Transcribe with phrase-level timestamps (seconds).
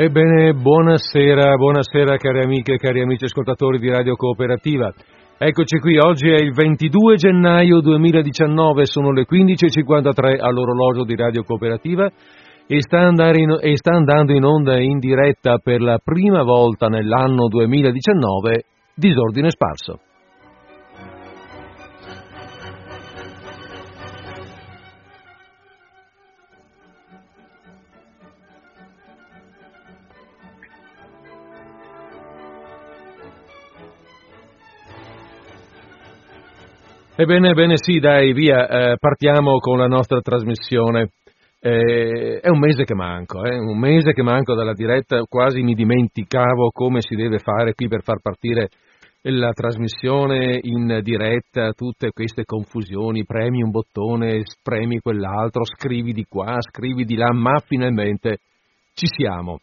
[0.00, 4.94] Ebbene, buonasera, buonasera cari amiche e cari amici ascoltatori di Radio Cooperativa.
[5.36, 12.08] Eccoci qui, oggi è il 22 gennaio 2019, sono le 15.53 all'orologio di Radio Cooperativa
[12.68, 17.48] e sta, in, e sta andando in onda in diretta per la prima volta nell'anno
[17.48, 18.62] 2019
[18.94, 20.02] Disordine Sparso.
[37.20, 41.10] Ebbene, ebbene sì, dai, via, eh, partiamo con la nostra trasmissione.
[41.58, 45.74] Eh, è un mese che manco, eh, un mese che manco dalla diretta, quasi mi
[45.74, 48.68] dimenticavo come si deve fare qui per far partire
[49.22, 56.54] la trasmissione in diretta, tutte queste confusioni, premi un bottone, premi quell'altro, scrivi di qua,
[56.60, 58.38] scrivi di là, ma finalmente
[58.94, 59.58] ci siamo,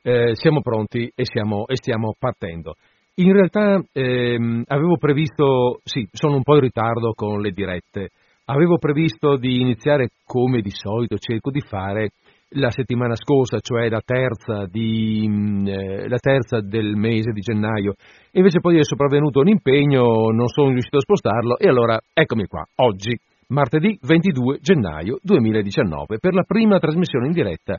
[0.00, 2.76] eh, siamo pronti e, siamo, e stiamo partendo.
[3.16, 8.08] In realtà ehm, avevo previsto, sì, sono un po' in ritardo con le dirette,
[8.46, 12.10] avevo previsto di iniziare come di solito cerco di fare
[12.56, 17.94] la settimana scorsa, cioè la terza, di, mm, eh, la terza, del mese di gennaio.
[18.32, 22.64] Invece poi è sopravvenuto un impegno, non sono riuscito a spostarlo e allora eccomi qua,
[22.76, 23.16] oggi,
[23.48, 27.78] martedì 22 gennaio 2019, per la prima trasmissione in diretta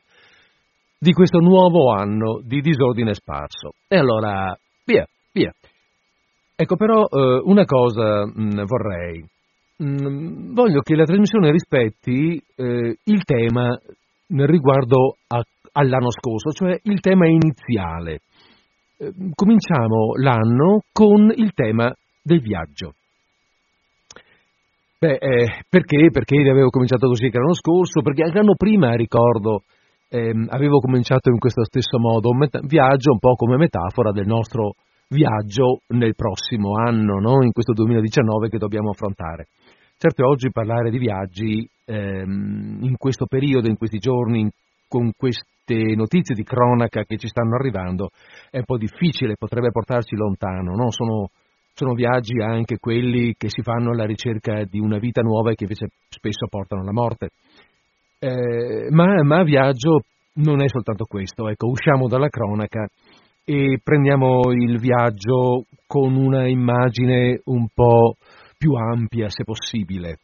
[0.98, 3.72] di questo nuovo anno di disordine sparso.
[3.86, 5.06] E allora, via, Via.
[6.58, 9.22] Ecco, però eh, una cosa mh, mm, vorrei.
[9.76, 13.78] Mh, mm, voglio che la trasmissione rispetti eh, il tema
[14.28, 18.20] riguardo a, all'anno scorso, cioè il tema iniziale.
[18.96, 22.94] Eh, cominciamo l'anno con il tema del viaggio.
[24.98, 26.08] Beh, eh, perché?
[26.10, 28.00] Perché avevo cominciato così che l'anno scorso?
[28.00, 29.64] Perché anche l'anno prima, ricordo,
[30.08, 34.26] ehm, avevo cominciato in questo stesso modo, un met- viaggio un po' come metafora del
[34.26, 34.72] nostro
[35.08, 37.42] viaggio nel prossimo anno, no?
[37.42, 39.48] in questo 2019 che dobbiamo affrontare.
[39.98, 44.50] Certo oggi parlare di viaggi ehm, in questo periodo, in questi giorni,
[44.88, 48.10] con queste notizie di cronaca che ci stanno arrivando,
[48.50, 50.74] è un po' difficile, potrebbe portarci lontano.
[50.74, 50.90] No?
[50.90, 51.30] Sono,
[51.72, 55.64] sono viaggi anche quelli che si fanno alla ricerca di una vita nuova e che
[55.64, 57.30] invece spesso portano alla morte.
[58.18, 60.00] Eh, ma, ma viaggio
[60.34, 62.86] non è soltanto questo, ecco, usciamo dalla cronaca
[63.48, 68.16] e prendiamo il viaggio con una immagine un po'
[68.58, 70.18] più ampia, se possibile.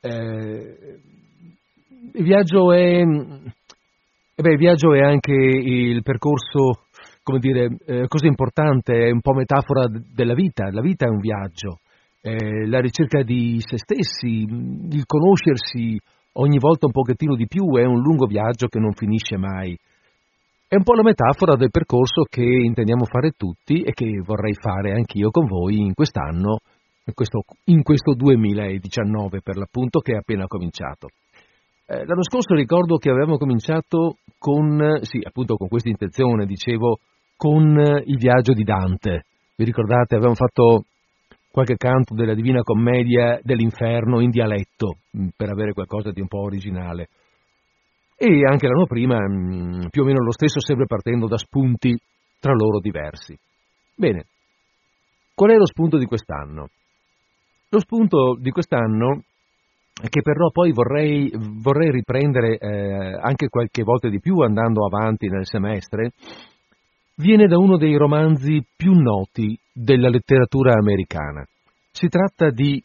[0.00, 1.00] Eh,
[2.14, 6.84] il, viaggio è, eh beh, il viaggio è anche il percorso,
[7.24, 11.18] come dire, eh, cosa importante, è un po' metafora della vita, la vita è un
[11.18, 11.80] viaggio,
[12.20, 15.98] eh, la ricerca di se stessi, il conoscersi
[16.34, 19.76] ogni volta un pochettino di più è un lungo viaggio che non finisce mai.
[20.72, 24.92] È un po' la metafora del percorso che intendiamo fare tutti e che vorrei fare
[24.92, 26.60] anch'io con voi in quest'anno,
[27.04, 31.08] in questo, in questo 2019 per l'appunto che è appena cominciato.
[31.84, 37.00] Eh, l'anno scorso ricordo che avevamo cominciato con, sì, appunto con questa intenzione, dicevo,
[37.36, 39.26] con il viaggio di Dante.
[39.54, 40.86] Vi ricordate, avevamo fatto
[41.50, 46.40] qualche canto della Divina Commedia dell'Inferno in dialetto, mm, per avere qualcosa di un po'
[46.40, 47.08] originale
[48.24, 51.98] e anche l'anno prima mm, più o meno lo stesso, sempre partendo da spunti
[52.38, 53.36] tra loro diversi.
[53.96, 54.26] Bene,
[55.34, 56.68] qual è lo spunto di quest'anno?
[57.68, 59.22] Lo spunto di quest'anno,
[60.08, 65.46] che però poi vorrei, vorrei riprendere eh, anche qualche volta di più andando avanti nel
[65.46, 66.12] semestre,
[67.16, 71.44] viene da uno dei romanzi più noti della letteratura americana.
[71.90, 72.80] Si tratta di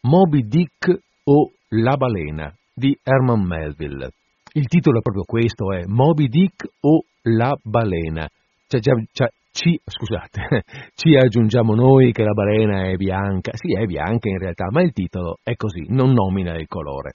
[0.00, 4.10] Moby Dick o La balena di Herman Melville.
[4.54, 8.28] Il titolo è proprio questo, è Moby Dick o La balena.
[8.66, 10.64] Cioè, già, cioè, ci, scusate,
[10.94, 13.52] ci aggiungiamo noi che la balena è bianca.
[13.54, 17.14] Sì, è bianca in realtà, ma il titolo è così, non nomina il colore.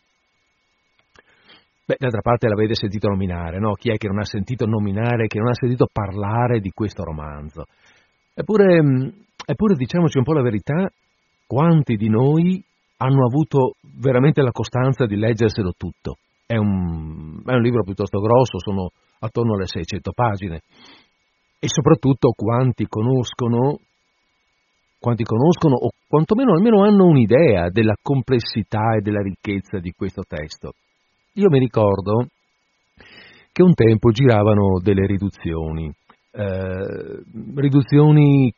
[1.85, 3.73] Beh, d'altra parte l'avete sentito nominare, no?
[3.73, 7.65] Chi è che non ha sentito nominare, che non ha sentito parlare di questo romanzo?
[8.33, 9.07] Eppure, mm,
[9.45, 10.89] eppure diciamoci un po' la verità,
[11.45, 12.61] quanti di noi
[12.97, 16.17] hanno avuto veramente la costanza di leggerselo tutto?
[16.47, 20.61] È un, è un libro piuttosto grosso, sono attorno alle 600 pagine
[21.59, 23.79] e soprattutto quanti conoscono,
[24.97, 30.71] quanti conoscono o quantomeno almeno hanno un'idea della complessità e della ricchezza di questo testo.
[31.33, 32.27] Io mi ricordo
[33.51, 35.91] che un tempo giravano delle riduzioni,
[36.31, 37.23] eh,
[37.55, 38.53] riduzioni,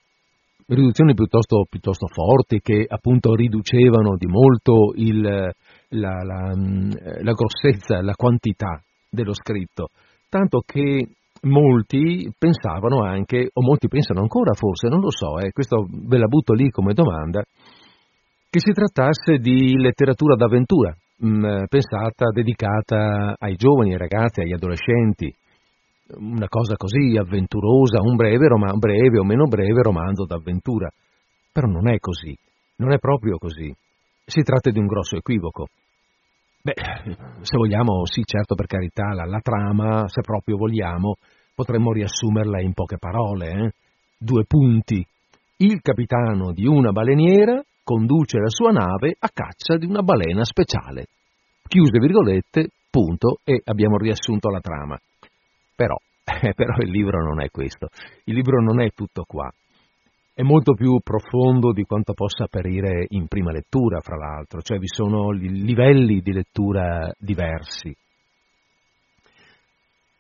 [0.68, 5.54] riduzioni piuttosto, piuttosto, forti che appunto riducevano di molto il,
[5.90, 6.92] la, la, mm,
[7.22, 9.90] la grossezza, la quantità dello scritto,
[10.30, 11.08] tanto che
[11.42, 16.28] molti pensavano anche, o molti pensano ancora forse, non lo so, eh, questo ve la
[16.28, 17.42] butto lì come domanda,
[18.50, 24.54] che si trattasse di letteratura d'avventura, mh, mm, pensata, dedicata ai giovani, ai ragazzi, agli
[24.54, 25.34] adolescenti,
[26.18, 30.90] una cosa così avventurosa, un breve, rom- breve o meno breve romanzo d'avventura.
[31.52, 32.36] Però non è così,
[32.78, 33.74] non è proprio così.
[34.30, 35.70] Si tratta di un grosso equivoco.
[36.62, 36.74] Beh,
[37.42, 41.16] se vogliamo, sì, certo, per carità, la, la trama, se proprio vogliamo,
[41.56, 43.50] potremmo riassumerla in poche parole.
[43.50, 43.72] Eh?
[44.20, 45.04] Due punti.
[45.58, 51.08] Il capitano di una baleniera conduce la sua nave a caccia di una balena speciale.
[51.68, 54.96] Chiuse virgolette, punto, e abbiamo riassunto la trama.
[55.76, 57.88] Però, eh, però il libro non è questo.
[58.26, 59.52] Il libro non è tutto qua.
[60.40, 64.88] È molto più profondo di quanto possa apparire in prima lettura, fra l'altro, cioè vi
[64.88, 67.94] sono livelli di lettura diversi.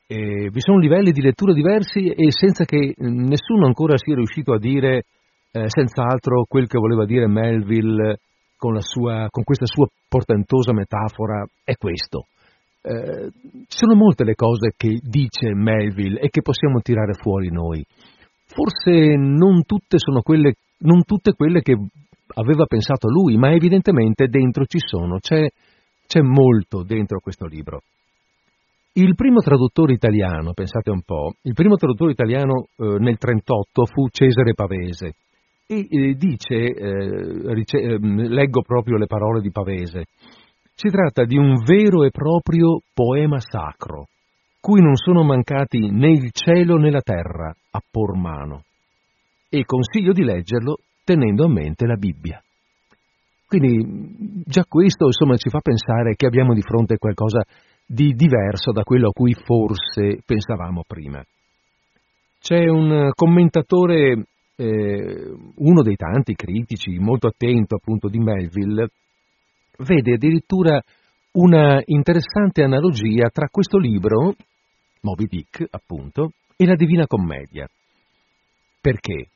[0.07, 4.59] E vi sono livelli di lettura diversi e senza che nessuno ancora sia riuscito a
[4.59, 5.05] dire
[5.53, 8.19] eh, senz'altro quel che voleva dire Melville
[8.57, 12.25] con, sua, con questa sua portentosa metafora è questo.
[12.81, 13.31] Eh,
[13.69, 17.85] sono molte le cose che dice Melville e che possiamo tirare fuori noi.
[18.51, 21.77] Forse non tutte quelle, non tutte quelle che
[22.33, 25.47] aveva pensato lui, ma evidentemente dentro ci sono, c'è,
[26.07, 27.81] c'è molto dentro questo libro.
[28.93, 34.09] Il primo traduttore italiano, pensate un po', il primo traduttore italiano eh, nel 1938 fu
[34.09, 35.13] Cesare Pavese
[35.67, 40.05] e eh, dice, eh, rice- ehm, leggo proprio le parole di Pavese,
[40.73, 44.07] si tratta di un vero e proprio poema sacro,
[44.59, 48.63] cui non sono mancati né il cielo né la terra a por mano,
[49.49, 52.41] e consiglio di leggerlo tenendo a mente la Bibbia.
[53.47, 57.41] Quindi già questo insomma, ci fa pensare che abbiamo di fronte qualcosa
[57.83, 61.23] di diverso da quello a cui forse pensavamo prima.
[62.39, 68.89] C'è un commentatore eh, uno dei tanti critici molto attento appunto di Melville
[69.77, 70.81] vede addirittura
[71.31, 74.35] una interessante analogia tra questo libro,
[75.01, 77.65] Moby Dick appunto, e la Divina Commedia.
[78.81, 79.29] Perché?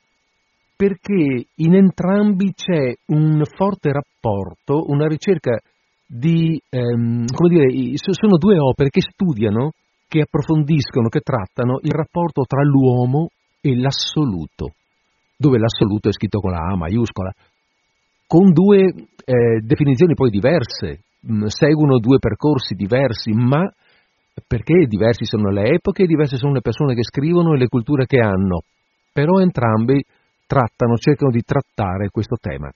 [0.76, 5.58] Perché in entrambi c'è un forte rapporto, una ricerca
[6.06, 9.72] di, ehm, come dire, sono due opere che studiano,
[10.10, 13.30] che approfondiscono, che trattano il rapporto tra l'uomo
[13.62, 14.74] e l'assoluto
[15.38, 17.32] dove l'assoluto è scritto con la A maiuscola,
[18.28, 18.86] con due
[19.26, 21.04] eh, definizioni poi diverse,
[21.48, 23.64] seguono due percorsi diversi, ma
[24.48, 28.20] perché diversi sono le epoche, diverse sono le persone che scrivono e le culture che
[28.20, 28.62] hanno,
[29.12, 30.04] però entrambi
[30.48, 32.72] trattano, cercano di trattare questo tema.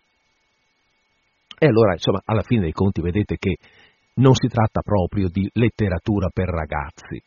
[1.60, 3.56] E allora, insomma, alla fine dei conti vedete che
[4.16, 7.22] non si tratta proprio di letteratura per ragazzi,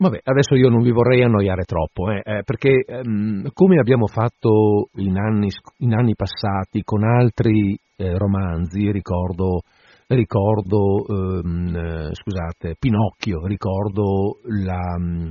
[0.00, 4.90] Vabbè, adesso io non vi vorrei annoiare troppo, eh, eh, perché ehm, come abbiamo fatto
[4.94, 5.48] in anni,
[5.78, 9.62] in anni passati con altri eh, romanzi, ricordo,
[10.08, 15.30] ricordo ehm, eh, scusate, Pinocchio, ricordo la, mm,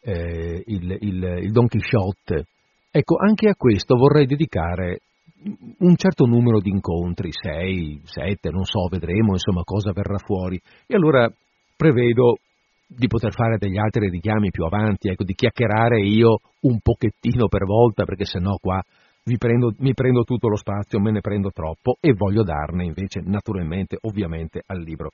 [0.00, 2.46] eh, il, il, il Don Quixote,
[2.90, 5.00] ecco, anche a questo vorrei dedicare
[5.78, 10.58] un certo numero di incontri, sei, sette, non so, vedremo insomma cosa verrà fuori.
[10.86, 11.30] E allora
[11.76, 12.38] prevedo
[12.86, 17.64] di poter fare degli altri richiami più avanti, ecco, di chiacchierare io un pochettino per
[17.64, 18.80] volta, perché sennò qua
[19.38, 23.98] prendo, mi prendo tutto lo spazio, me ne prendo troppo e voglio darne invece naturalmente,
[24.02, 25.10] ovviamente, al libro.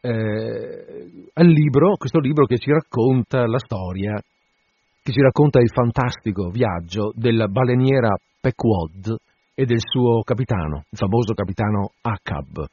[0.00, 4.20] Eh, al libro, questo libro che ci racconta la storia,
[5.02, 9.16] che ci racconta il fantastico viaggio della baleniera Pequod
[9.54, 12.66] e del suo capitano, il famoso capitano Acab.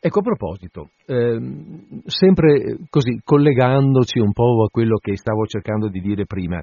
[0.00, 6.00] Ecco, a proposito, ehm, sempre così, collegandoci un po' a quello che stavo cercando di
[6.00, 6.60] dire prima,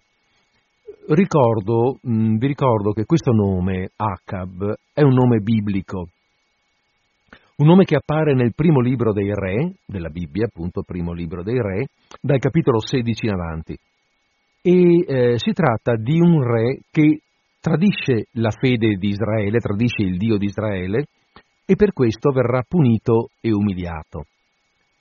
[1.10, 6.08] ricordo, mh, vi ricordo che questo nome, Acab, è un nome biblico,
[7.58, 11.62] un nome che appare nel primo libro dei re, della Bibbia, appunto, primo libro dei
[11.62, 11.88] re,
[12.20, 13.78] dal capitolo 16 in avanti.
[14.64, 17.22] E eh, si tratta di un re che
[17.60, 21.06] tradisce la fede di Israele, tradisce il Dio di Israele,
[21.66, 24.26] e per questo verrà punito e umiliato.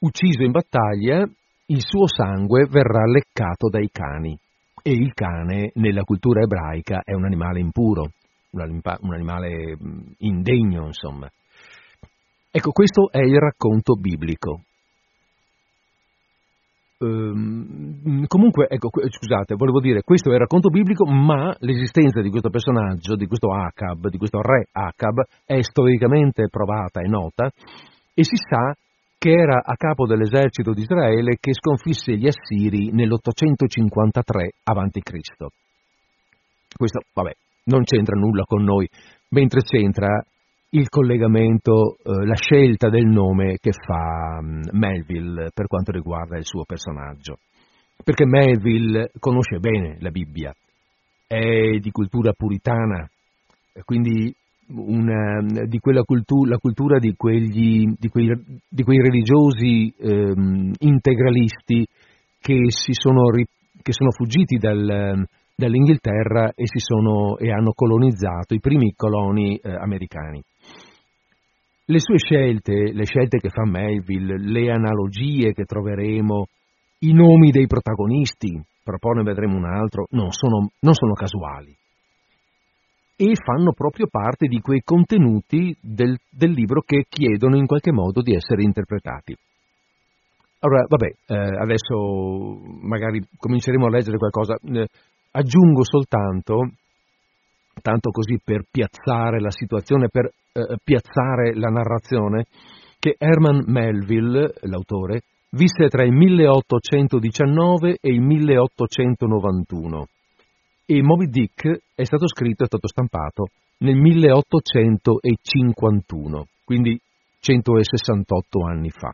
[0.00, 1.26] Ucciso in battaglia,
[1.66, 4.38] il suo sangue verrà leccato dai cani
[4.82, 8.12] e il cane nella cultura ebraica è un animale impuro,
[8.52, 9.76] un animale
[10.18, 11.28] indegno, insomma.
[12.50, 14.62] Ecco, questo è il racconto biblico.
[17.02, 22.50] Ehm, comunque, ecco, scusate, volevo dire, questo è il racconto biblico, ma l'esistenza di questo
[22.50, 27.46] personaggio, di questo Acab, di questo re Acab, è storicamente provata e nota,
[28.12, 28.74] e si sa
[29.20, 35.46] che era a capo dell'esercito di Israele che sconfisse gli Assiri nell'853 a.C.
[36.74, 37.30] Questo, vabbè,
[37.64, 38.88] non c'entra nulla con noi,
[39.28, 40.24] mentre c'entra
[40.70, 46.46] il collegamento, eh, la scelta del nome che fa um, Melville per quanto riguarda il
[46.46, 47.40] suo personaggio.
[48.02, 50.54] Perché Melville conosce bene la Bibbia,
[51.26, 53.06] è di cultura puritana,
[53.84, 54.34] quindi
[54.72, 58.30] una, di quella cultura, la cultura di, quegli, di, quei,
[58.68, 61.86] di quei, religiosi ehm, integralisti
[62.40, 65.24] che, sono, che, sono, fuggiti dal,
[65.54, 70.42] dall'Inghilterra e, sono, e, hanno colonizzato i primi coloni eh, americani.
[71.86, 76.46] Le sue scelte, le scelte che fa Melville, le analogie che troveremo,
[77.00, 81.76] i nomi dei protagonisti, però poi ne vedremo un altro, non sono, non sono casuali
[83.20, 88.22] e fanno proprio parte di quei contenuti del, del, libro che chiedono in qualche modo
[88.22, 89.36] di essere interpretati.
[90.60, 94.56] Allora, vabbè, eh, adesso magari cominceremo a leggere qualcosa.
[94.64, 94.86] Eh,
[95.32, 96.70] aggiungo soltanto,
[97.82, 102.46] tanto così per piazzare la situazione, per eh, piazzare la narrazione,
[102.98, 110.06] che Herman Melville, l'autore, visse tra il 1819 e il 1891
[110.90, 117.00] e Moby Dick è stato scritto, è stato stampato nel 1851, quindi
[117.38, 119.12] 168 anni fa.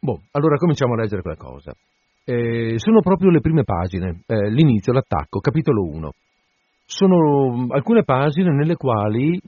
[0.00, 1.72] Boh, allora cominciamo a leggere qualcosa.
[2.24, 6.10] Eh, sono proprio le prime pagine, eh, l'inizio, l'attacco, capitolo 1.
[6.84, 9.40] Sono alcune pagine nelle quali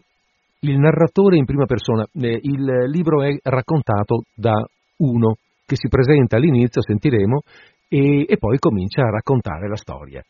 [0.60, 4.54] il narratore in prima persona, eh, il libro è raccontato da
[5.00, 5.34] uno
[5.66, 7.42] che si presenta all'inizio, sentiremo,
[7.88, 10.24] e, e poi comincia a raccontare la storia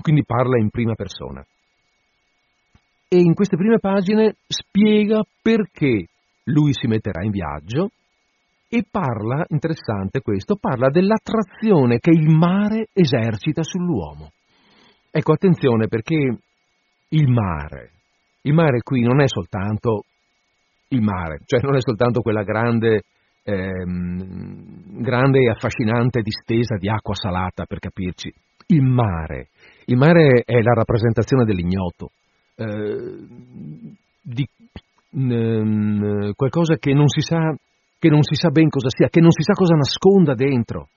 [0.00, 1.44] quindi parla in prima persona.
[3.08, 6.06] E in queste prime pagine spiega perché
[6.44, 7.90] lui si metterà in viaggio
[8.68, 14.30] e parla, interessante questo, parla dell'attrazione che il mare esercita sull'uomo.
[15.10, 16.38] Ecco, attenzione perché
[17.08, 17.90] il mare,
[18.42, 20.02] il mare qui non è soltanto
[20.88, 23.02] il mare, cioè non è soltanto quella grande,
[23.42, 28.32] ehm, grande e affascinante distesa di acqua salata, per capirci.
[28.68, 29.48] Il mare
[29.86, 32.10] il mare è la rappresentazione dell'ignoto,
[32.56, 33.18] eh,
[34.20, 34.46] di
[35.16, 37.54] mm, qualcosa che non, si sa,
[37.98, 40.88] che non si sa ben cosa sia, che non si sa cosa nasconda dentro,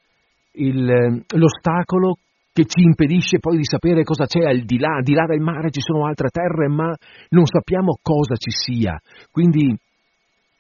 [0.54, 2.18] Il, l'ostacolo
[2.52, 5.70] che ci impedisce poi di sapere cosa c'è al di là, di là del mare
[5.70, 6.92] ci sono altre terre, ma
[7.30, 9.00] non sappiamo cosa ci sia.
[9.32, 9.78] Quindi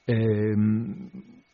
[0.05, 1.09] ehm,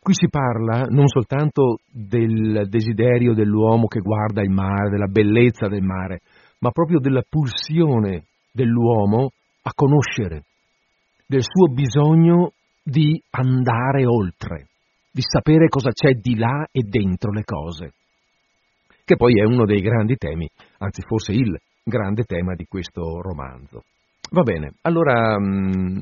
[0.06, 5.82] qui si parla non soltanto del desiderio dell'uomo che guarda il mare, della bellezza del
[5.82, 6.20] mare,
[6.60, 9.32] ma proprio della pulsione dell'uomo
[9.62, 10.44] a conoscere,
[11.26, 12.52] del suo bisogno
[12.84, 14.68] di andare oltre,
[15.10, 17.94] di sapere cosa c'è di là e dentro le cose,
[19.04, 20.48] che poi è uno dei grandi temi,
[20.78, 23.82] anzi forse il grande tema di questo romanzo.
[24.30, 26.00] Va bene, allora mh, mm,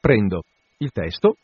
[0.00, 0.42] prendo
[0.78, 1.34] il testo,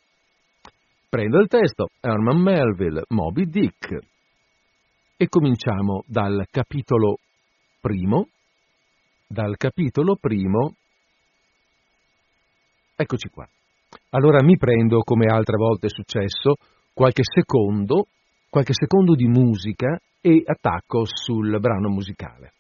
[1.09, 3.99] prendo il testo, Herman Melville, Moby Dick,
[5.17, 7.19] e cominciamo dal capitolo
[7.81, 8.29] primo,
[9.27, 10.75] dal capitolo primo,
[12.95, 13.49] eccoci qua.
[14.11, 16.55] Allora mi prendo, come altre volte è successo,
[16.93, 18.07] qualche secondo,
[18.51, 22.53] qualche secondo di musica e attacco sul brano musicale.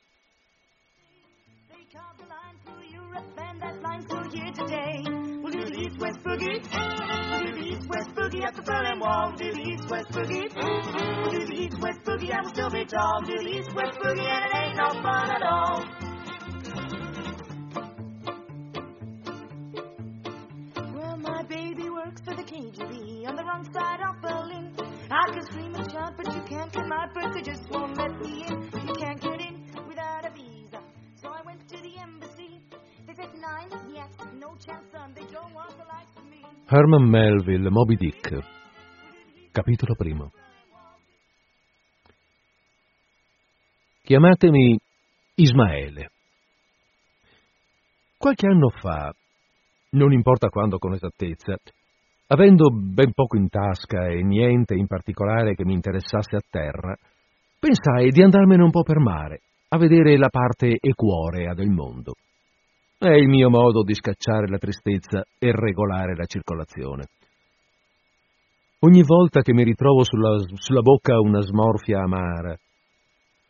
[8.26, 9.32] Boogie at the Berlin Wall.
[9.36, 10.48] Do the east west boogie.
[10.50, 11.30] Mm-hmm.
[11.30, 12.32] Do the east west boogie.
[12.32, 13.22] I will still be tall.
[13.22, 15.84] Do the east west boogie, and it ain't no fun at all.
[20.94, 24.74] Well, my baby works for the KGB on the wrong side of Berlin.
[25.10, 27.32] I can scream and shout, but you can't get my birth.
[27.34, 28.62] They just won't let me in.
[28.88, 29.54] You can't get in
[29.86, 30.80] without a visa.
[31.22, 32.60] So I went to the embassy.
[33.06, 35.12] They said nine, yes, no chance, son.
[35.14, 36.15] They don't want the me.
[36.68, 38.38] Herman Melville, Moby Dick,
[39.52, 40.32] capitolo primo.
[44.02, 44.78] Chiamatemi
[45.36, 46.10] Ismaele.
[48.18, 49.12] Qualche anno fa,
[49.90, 51.56] non importa quando con esattezza,
[52.28, 56.96] avendo ben poco in tasca e niente in particolare che mi interessasse a terra,
[57.58, 62.14] pensai di andarmene un po' per mare, a vedere la parte equorea del mondo.
[62.98, 67.04] È il mio modo di scacciare la tristezza e regolare la circolazione.
[68.80, 72.56] Ogni volta che mi ritrovo sulla, sulla bocca una smorfia amara,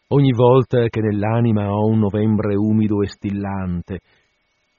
[0.08, 4.00] ogni volta che nell'anima ho un novembre umido e stillante,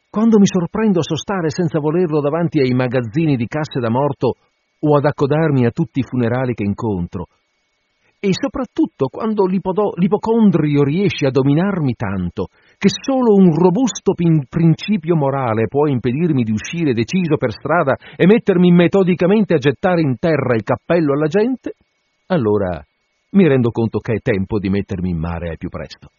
[0.09, 4.33] quando mi sorprendo a sostare senza volerlo davanti ai magazzini di casse da morto
[4.79, 7.27] o ad accodarmi a tutti i funerali che incontro,
[8.19, 15.87] e soprattutto quando l'ipocondrio riesce a dominarmi tanto che solo un robusto principio morale può
[15.87, 21.13] impedirmi di uscire deciso per strada e mettermi metodicamente a gettare in terra il cappello
[21.13, 21.73] alla gente,
[22.27, 22.83] allora
[23.31, 26.11] mi rendo conto che è tempo di mettermi in mare al più presto.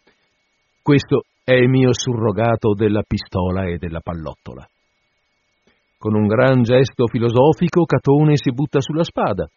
[0.83, 4.67] Questo è il mio surrogato della pistola e della pallottola.
[5.97, 9.49] Con un gran gesto filosofico Catone si butta sulla spada.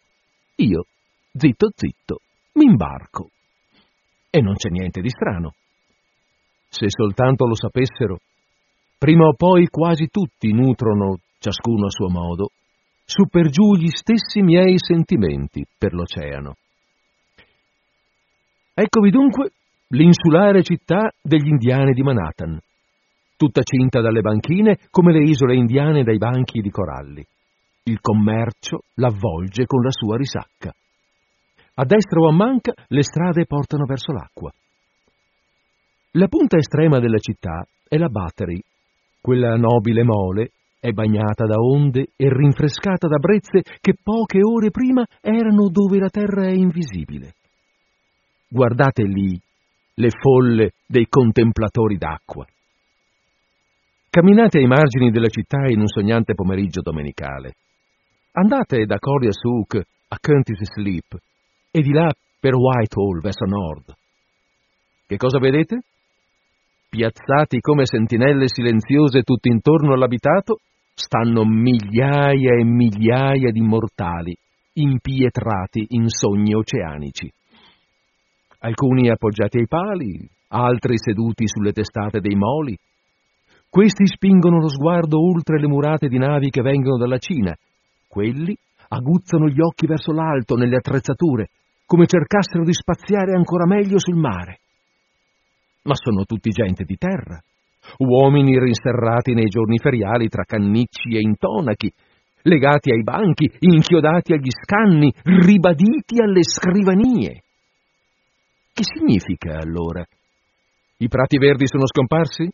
[0.56, 0.84] Io,
[1.32, 2.20] zitto zitto,
[2.54, 3.30] mi imbarco.
[4.30, 5.54] E non c'è niente di strano.
[6.74, 8.16] Se soltanto lo sapessero,
[8.96, 12.48] prima o poi quasi tutti nutrono, ciascuno a suo modo,
[13.04, 16.54] su per giù gli stessi miei sentimenti per l'oceano.
[18.72, 19.50] Eccovi dunque
[19.88, 22.58] l'insulare città degli indiani di Manhattan,
[23.36, 27.22] tutta cinta dalle banchine come le isole indiane dai banchi di coralli.
[27.82, 30.72] Il commercio l'avvolge con la sua risacca.
[31.74, 34.50] A destra o a manca le strade portano verso l'acqua.
[36.16, 38.60] La punta estrema della città è la Battery.
[39.18, 45.06] Quella nobile mole è bagnata da onde e rinfrescata da brezze che poche ore prima
[45.22, 47.32] erano dove la terra è invisibile.
[48.46, 49.40] Guardate lì
[49.94, 52.44] le folle dei contemplatori d'acqua.
[54.10, 57.54] Camminate ai margini della città in un sognante pomeriggio domenicale.
[58.32, 59.76] Andate da Corias Hook
[60.08, 61.16] a Curtis Sleep
[61.70, 63.94] e di là per Whitehall verso nord.
[65.06, 65.80] Che cosa vedete?
[66.94, 70.58] Piazzati come sentinelle silenziose tutto intorno all'abitato,
[70.92, 74.36] stanno migliaia e migliaia di mortali,
[74.74, 77.32] impietrati in sogni oceanici.
[78.58, 82.76] Alcuni appoggiati ai pali, altri seduti sulle testate dei moli.
[83.70, 87.56] Questi spingono lo sguardo oltre le murate di navi che vengono dalla Cina,
[88.06, 88.54] quelli
[88.88, 91.48] aguzzano gli occhi verso l'alto nelle attrezzature,
[91.86, 94.58] come cercassero di spaziare ancora meglio sul mare.
[95.82, 97.42] Ma sono tutti gente di terra,
[97.98, 101.92] uomini rinserrati nei giorni feriali tra cannicci e intonachi,
[102.42, 107.42] legati ai banchi, inchiodati agli scanni, ribaditi alle scrivanie.
[108.72, 110.04] Che significa allora?
[110.98, 112.48] I prati verdi sono scomparsi?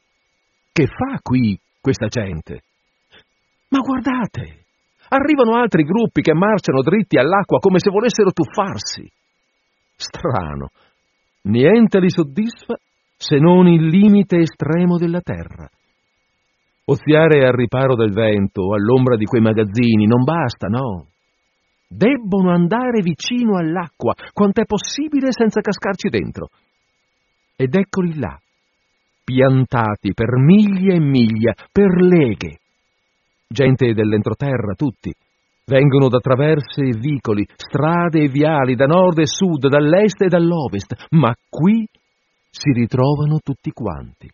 [0.72, 2.62] Che fa qui questa gente?
[3.68, 4.64] Ma guardate,
[5.08, 9.06] arrivano altri gruppi che marciano dritti all'acqua come se volessero tuffarsi.
[9.96, 10.70] Strano.
[11.42, 12.76] Niente li soddisfa
[13.18, 15.68] se non il limite estremo della terra.
[16.84, 21.08] Oziare al riparo del vento, all'ombra di quei magazzini, non basta, no.
[21.86, 26.48] Debbono andare vicino all'acqua, quant'è possibile senza cascarci dentro.
[27.56, 28.38] Ed eccoli là,
[29.24, 32.58] piantati per miglia e miglia, per leghe.
[33.48, 35.12] Gente dell'entroterra, tutti,
[35.68, 41.08] Vengono da traverse e vicoli, strade e viali, da nord e sud, dall'est e dall'ovest,
[41.10, 41.86] ma qui
[42.50, 44.28] si ritrovano tutti quanti.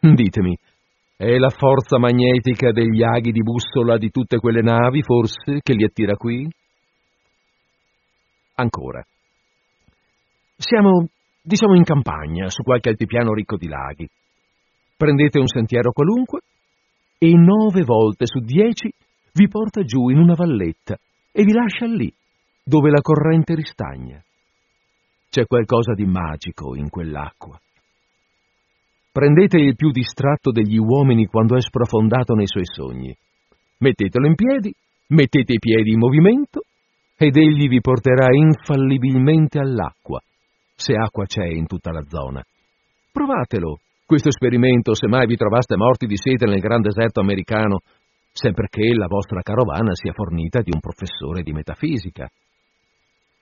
[0.00, 0.56] Ditemi,
[1.16, 5.84] è la forza magnetica degli aghi di bussola di tutte quelle navi, forse, che li
[5.84, 6.46] attira qui?
[8.56, 9.02] Ancora.
[10.56, 11.08] Siamo,
[11.40, 14.08] diciamo, in campagna, su qualche altipiano ricco di laghi.
[14.96, 16.40] Prendete un sentiero qualunque
[17.18, 18.92] e nove volte su dieci
[19.32, 20.96] vi porta giù in una valletta
[21.32, 22.12] e vi lascia lì,
[22.62, 24.22] dove la corrente ristagna.
[25.34, 27.60] C'è qualcosa di magico in quell'acqua.
[29.10, 33.12] Prendete il più distratto degli uomini quando è sprofondato nei suoi sogni.
[33.78, 34.72] Mettetelo in piedi,
[35.08, 36.60] mettete i piedi in movimento
[37.16, 40.22] ed egli vi porterà infallibilmente all'acqua,
[40.76, 42.40] se acqua c'è in tutta la zona.
[43.10, 47.80] Provatelo, questo esperimento, se mai vi trovaste morti di sete nel gran deserto americano
[48.30, 52.30] sempre che la vostra carovana sia fornita di un professore di metafisica.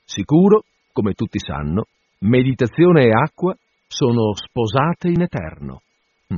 [0.06, 1.86] Sicuro, come tutti sanno,
[2.20, 5.82] meditazione e acqua sono sposate in eterno.
[6.28, 6.36] Hm.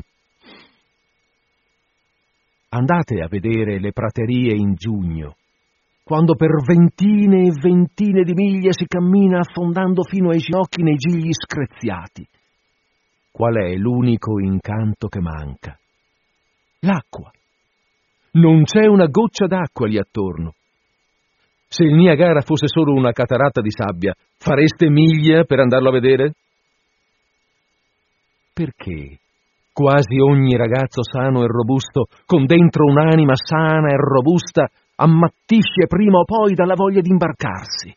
[2.70, 5.36] Andate a vedere le praterie in giugno,
[6.02, 11.32] quando per ventine e ventine di miglia si cammina affondando fino ai ginocchi nei gigli
[11.32, 12.26] screziati.
[13.30, 15.78] Qual è l'unico incanto che manca?
[16.80, 17.32] L'acqua.
[18.32, 20.54] Non c'è una goccia d'acqua lì attorno.
[21.74, 26.34] Se il Niagara fosse solo una cataratta di sabbia, fareste miglia per andarlo a vedere?
[28.52, 29.18] Perché
[29.72, 36.24] quasi ogni ragazzo sano e robusto, con dentro un'anima sana e robusta, ammattisce prima o
[36.24, 37.92] poi dalla voglia di imbarcarsi?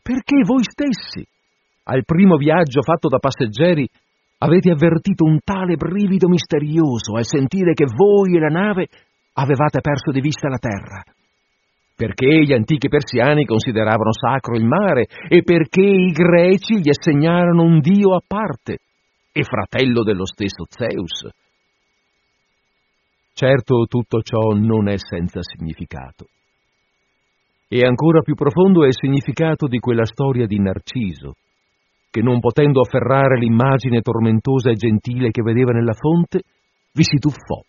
[0.00, 1.22] Perché voi stessi,
[1.92, 3.86] al primo viaggio fatto da passeggeri,
[4.38, 8.88] avete avvertito un tale brivido misterioso al sentire che voi e la nave
[9.34, 11.02] avevate perso di vista la terra.
[11.96, 17.80] Perché gli antichi persiani consideravano sacro il mare e perché i greci gli assegnarono un
[17.80, 18.78] dio a parte
[19.32, 21.26] e fratello dello stesso Zeus.
[23.32, 26.26] Certo tutto ciò non è senza significato.
[27.68, 31.34] E ancora più profondo è il significato di quella storia di Narciso,
[32.10, 36.42] che non potendo afferrare l'immagine tormentosa e gentile che vedeva nella fonte,
[36.92, 37.60] vi si tuffò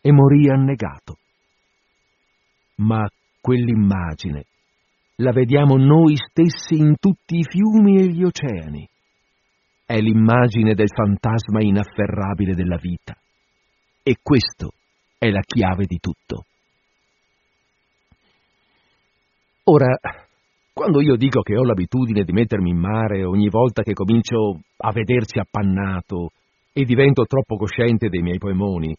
[0.00, 1.16] e morì annegato.
[2.76, 3.06] Ma
[3.42, 4.44] quell'immagine
[5.16, 8.88] la vediamo noi stessi in tutti i fiumi e gli oceani.
[9.84, 13.14] È l'immagine del fantasma inafferrabile della vita.
[14.02, 14.72] E questo
[15.18, 16.46] è la chiave di tutto.
[19.64, 19.96] Ora,
[20.72, 24.90] quando io dico che ho l'abitudine di mettermi in mare ogni volta che comincio a
[24.90, 26.30] vederci appannato
[26.72, 28.96] e divento troppo cosciente dei miei polmoni,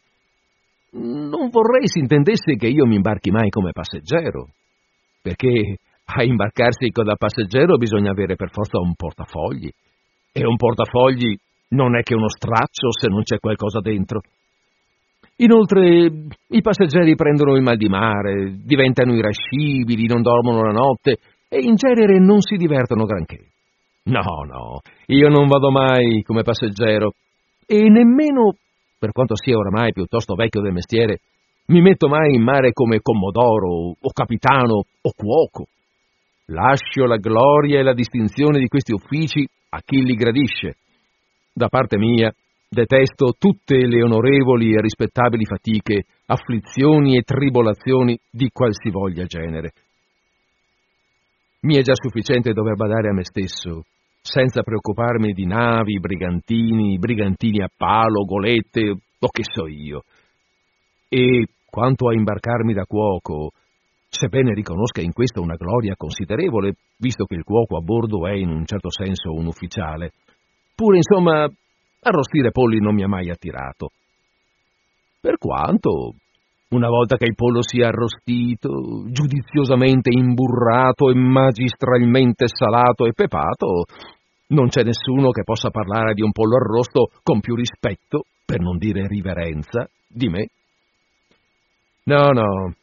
[0.93, 4.49] non vorrei si intendesse che io mi imbarchi mai come passeggero,
[5.21, 9.69] perché a imbarcarsi da passeggero bisogna avere per forza un portafogli,
[10.31, 11.35] e un portafogli
[11.69, 14.21] non è che uno straccio se non c'è qualcosa dentro.
[15.37, 16.11] Inoltre
[16.47, 21.17] i passeggeri prendono il mal di mare, diventano irascibili, non dormono la notte
[21.49, 23.39] e in genere non si divertono granché.
[24.05, 27.13] No, no, io non vado mai come passeggero
[27.65, 28.57] e nemmeno,
[29.03, 31.19] per quanto sia oramai piuttosto vecchio del mestiere,
[31.67, 35.65] mi metto mai in mare come commodoro o capitano o cuoco.
[36.45, 40.77] Lascio la gloria e la distinzione di questi uffici a chi li gradisce.
[41.51, 42.33] Da parte mia,
[42.69, 49.73] Detesto tutte le onorevoli e rispettabili fatiche, afflizioni e tribolazioni di qualsivoglia genere.
[51.63, 53.83] Mi è già sufficiente dover badare a me stesso,
[54.23, 60.03] senza preoccuparmi di navi, brigantini, brigantini a palo, golette o che so io.
[61.09, 63.51] E quanto a imbarcarmi da cuoco,
[64.07, 68.49] sebbene riconosca in questo una gloria considerevole, visto che il cuoco a bordo è in
[68.49, 70.13] un certo senso un ufficiale,
[70.73, 71.47] pure insomma
[72.05, 73.91] Arrostire polli non mi ha mai attirato.
[75.21, 76.15] Per quanto,
[76.73, 83.83] una volta che il pollo sia arrostito, giudiziosamente imburrato e magistralmente salato e pepato,
[84.47, 88.77] non c'è nessuno che possa parlare di un pollo arrosto con più rispetto, per non
[88.77, 90.47] dire riverenza, di me.
[92.05, 92.73] No, no.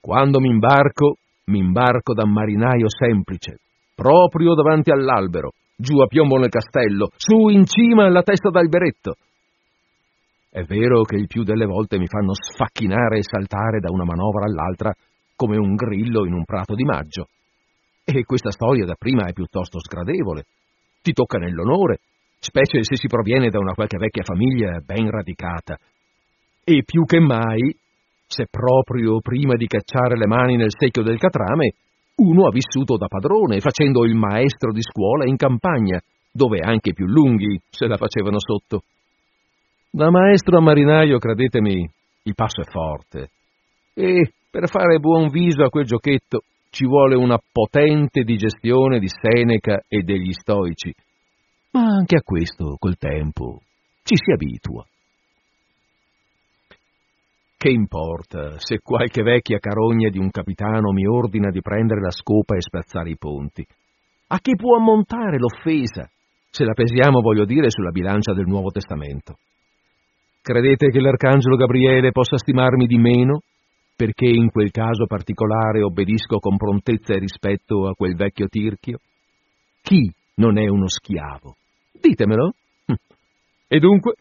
[0.00, 3.58] Quando mi imbarco, mi imbarco da marinaio semplice,
[3.94, 9.14] proprio davanti all'albero, giù a piombo nel castello, su in cima alla testa d'alberetto.
[10.54, 14.44] È vero che il più delle volte mi fanno sfacchinare e saltare da una manovra
[14.44, 14.94] all'altra
[15.34, 17.26] come un grillo in un prato di maggio.
[18.04, 20.44] E questa storia da prima è piuttosto sgradevole.
[21.02, 21.98] Ti tocca nell'onore,
[22.38, 25.76] specie se si proviene da una qualche vecchia famiglia ben radicata.
[26.62, 27.76] E più che mai,
[28.24, 31.72] se proprio prima di cacciare le mani nel secchio del catrame,
[32.22, 36.94] uno ha vissuto da padrone, facendo il maestro di scuola in campagna, dove anche i
[36.94, 38.84] più lunghi se la facevano sotto.
[39.94, 41.88] Da maestro a marinaio, credetemi,
[42.24, 43.28] il passo è forte.
[43.94, 49.84] E per fare buon viso a quel giochetto ci vuole una potente digestione di Seneca
[49.86, 50.92] e degli stoici.
[51.70, 53.60] Ma anche a questo, col tempo,
[54.02, 54.84] ci si abitua.
[57.56, 62.56] Che importa se qualche vecchia carogna di un capitano mi ordina di prendere la scopa
[62.56, 63.64] e spezzare i ponti?
[64.26, 66.10] A che può ammontare l'offesa,
[66.50, 69.36] se la pesiamo, voglio dire, sulla bilancia del Nuovo Testamento?
[70.44, 73.40] Credete che l'Arcangelo Gabriele possa stimarmi di meno
[73.96, 78.98] perché in quel caso particolare obbedisco con prontezza e rispetto a quel vecchio tirchio?
[79.80, 81.56] Chi non è uno schiavo?
[81.98, 82.52] Ditemelo.
[82.84, 82.92] Hm.
[83.68, 84.16] E dunque,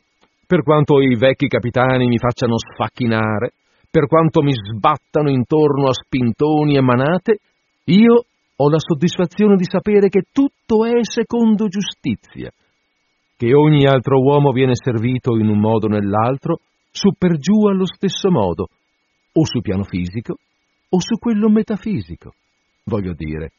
[0.47, 3.51] per quanto i vecchi capitani mi facciano sfacchinare,
[3.91, 7.39] per quanto mi sbattano intorno a spintoni e manate,
[7.87, 8.23] io
[8.55, 12.49] ho la soddisfazione di sapere che tutto è secondo giustizia,
[13.43, 17.85] che ogni altro uomo viene servito in un modo o nell'altro, su per giù allo
[17.85, 18.69] stesso modo,
[19.33, 20.37] o sul piano fisico
[20.87, 22.33] o su quello metafisico,
[22.85, 23.51] voglio dire.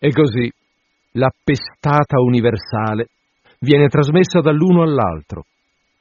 [0.00, 0.50] E così
[1.12, 3.10] la pestata universale
[3.60, 5.44] viene trasmessa dall'uno all'altro,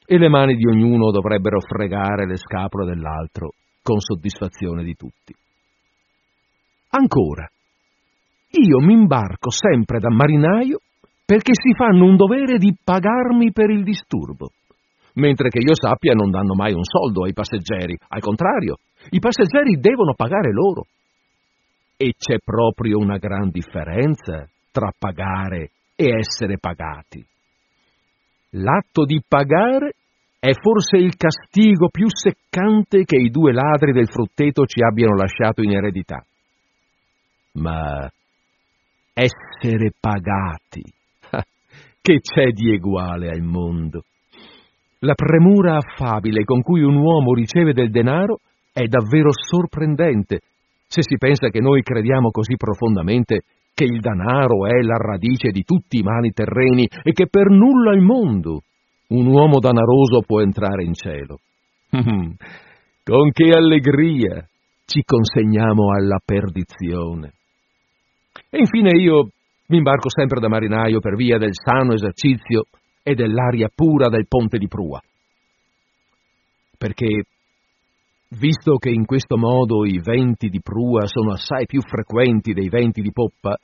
[0.03, 3.51] e le mani di ognuno dovrebbero fregare le scapole dell'altro
[3.83, 5.35] con soddisfazione di tutti.
[6.89, 7.47] Ancora,
[8.49, 10.79] io mi imbarco sempre da marinaio
[11.31, 14.51] perché si fanno un dovere di pagarmi per il disturbo,
[15.13, 18.79] mentre che io sappia non danno mai un soldo ai passeggeri, al contrario,
[19.11, 20.87] i passeggeri devono pagare loro.
[21.95, 27.25] E c'è proprio una gran differenza tra pagare e essere pagati.
[28.49, 29.93] L'atto di pagare
[30.37, 35.61] è forse il castigo più seccante che i due ladri del frutteto ci abbiano lasciato
[35.61, 36.21] in eredità.
[37.53, 38.11] ma
[39.13, 40.99] essere pagati.
[42.03, 44.05] Che c'è di eguale al mondo?
[45.01, 48.39] La premura affabile con cui un uomo riceve del denaro
[48.73, 50.39] è davvero sorprendente
[50.87, 53.43] se si pensa che noi crediamo così profondamente
[53.75, 57.91] che il denaro è la radice di tutti i mali terreni e che per nulla
[57.91, 58.63] al mondo
[59.09, 61.39] un uomo danaroso può entrare in cielo.
[63.03, 64.43] con che allegria
[64.85, 67.33] ci consegniamo alla perdizione.
[68.49, 69.29] E infine io
[69.71, 72.65] mi imbarco sempre da marinaio per via del sano esercizio
[73.01, 75.01] e dell'aria pura del ponte di prua.
[76.77, 77.23] Perché,
[78.37, 83.01] visto che in questo modo i venti di prua sono assai più frequenti dei venti
[83.01, 83.57] di poppa,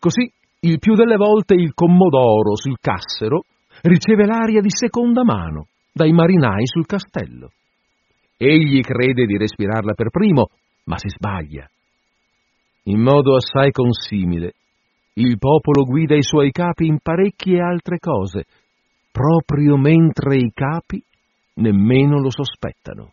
[0.00, 0.28] così
[0.60, 3.44] il più delle volte il commodoro sul cassero
[3.82, 7.52] riceve l'aria di seconda mano dai marinai sul castello.
[8.36, 10.48] Egli crede di respirarla per primo,
[10.84, 11.68] ma si sbaglia.
[12.84, 14.54] In modo assai consimile,
[15.20, 18.44] il popolo guida i suoi capi in parecchie altre cose,
[19.10, 21.02] proprio mentre i capi
[21.54, 23.12] nemmeno lo sospettano.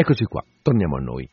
[0.00, 1.28] Eccoci qua, torniamo a noi.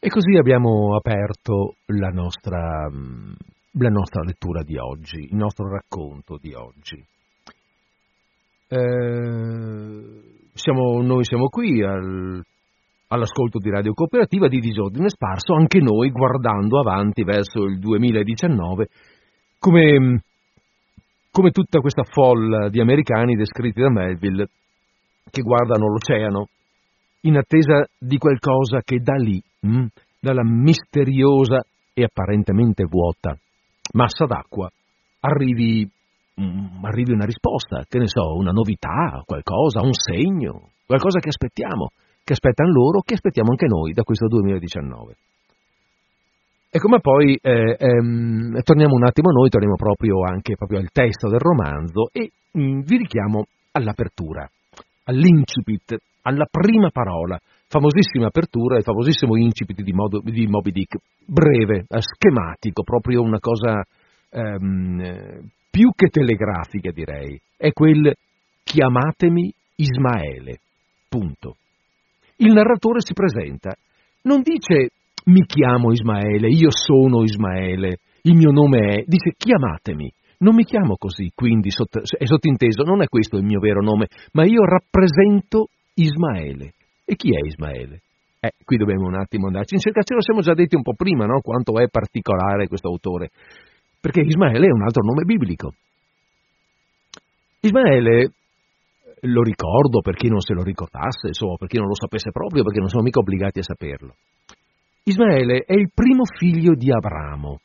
[0.00, 3.32] E così abbiamo aperto la nostra, mm,
[3.78, 6.96] la nostra lettura di oggi, il nostro racconto di oggi.
[8.68, 12.42] Eh, siamo, noi siamo qui al,
[13.06, 18.88] all'ascolto di Radio Cooperativa di Disordine Sparso, anche noi guardando avanti verso il 2019,
[19.60, 20.22] come,
[21.30, 24.48] come tutta questa folla di americani descritti da Melville
[25.30, 26.48] che guardano l'oceano
[27.22, 29.86] in attesa di qualcosa che da lì, mh, mm,
[30.20, 33.36] dalla misteriosa e apparentemente vuota
[33.94, 34.70] massa d'acqua,
[35.20, 35.88] arrivi,
[36.34, 41.28] mh, mm, arrivi una risposta, che ne so, una novità, qualcosa, un segno, qualcosa che
[41.28, 41.90] aspettiamo,
[42.22, 45.16] che aspettano loro, che aspettiamo anche noi da questo 2019.
[46.70, 50.90] E come poi eh, ehm, torniamo un attimo a noi, torniamo proprio anche proprio al
[50.92, 54.48] testo del romanzo e mh, mm, vi richiamo all'apertura
[55.06, 57.38] all'incipit, alla prima parola,
[57.68, 63.38] famosissima apertura e famosissimo incipit di, modo, di Moby Dick, breve, eh, schematico, proprio una
[63.38, 63.82] cosa
[64.30, 68.14] ehm, più che telegrafica direi, è quel
[68.62, 70.58] chiamatemi Ismaele,
[71.08, 71.56] punto.
[72.36, 73.74] Il narratore si presenta,
[74.22, 74.90] non dice
[75.26, 80.96] mi chiamo Ismaele, io sono Ismaele, il mio nome è, dice chiamatemi, non mi chiamo
[80.96, 86.72] così, quindi è sottinteso, non è questo il mio vero nome, ma io rappresento Ismaele.
[87.04, 88.00] E chi è Ismaele?
[88.40, 90.94] Eh, qui dobbiamo un attimo andarci in cerca, ce lo siamo già detti un po'
[90.94, 91.40] prima, no?
[91.40, 93.30] Quanto è particolare questo autore.
[94.00, 95.72] Perché Ismaele è un altro nome biblico.
[97.60, 98.32] Ismaele,
[99.22, 102.62] lo ricordo per chi non se lo ricordasse, insomma, per chi non lo sapesse proprio,
[102.62, 104.14] perché non sono mica obbligati a saperlo.
[105.04, 107.60] Ismaele è il primo figlio di Abramo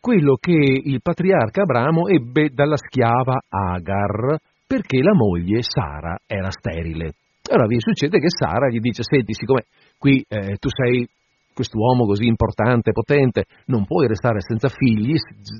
[0.00, 7.12] quello che il patriarca Abramo ebbe dalla schiava Agar perché la moglie Sara era sterile.
[7.50, 9.64] Allora vi succede che Sara gli dice, senti, siccome
[9.98, 11.06] qui eh, tu sei
[11.52, 15.14] quest'uomo così importante, potente, non puoi restare senza figli,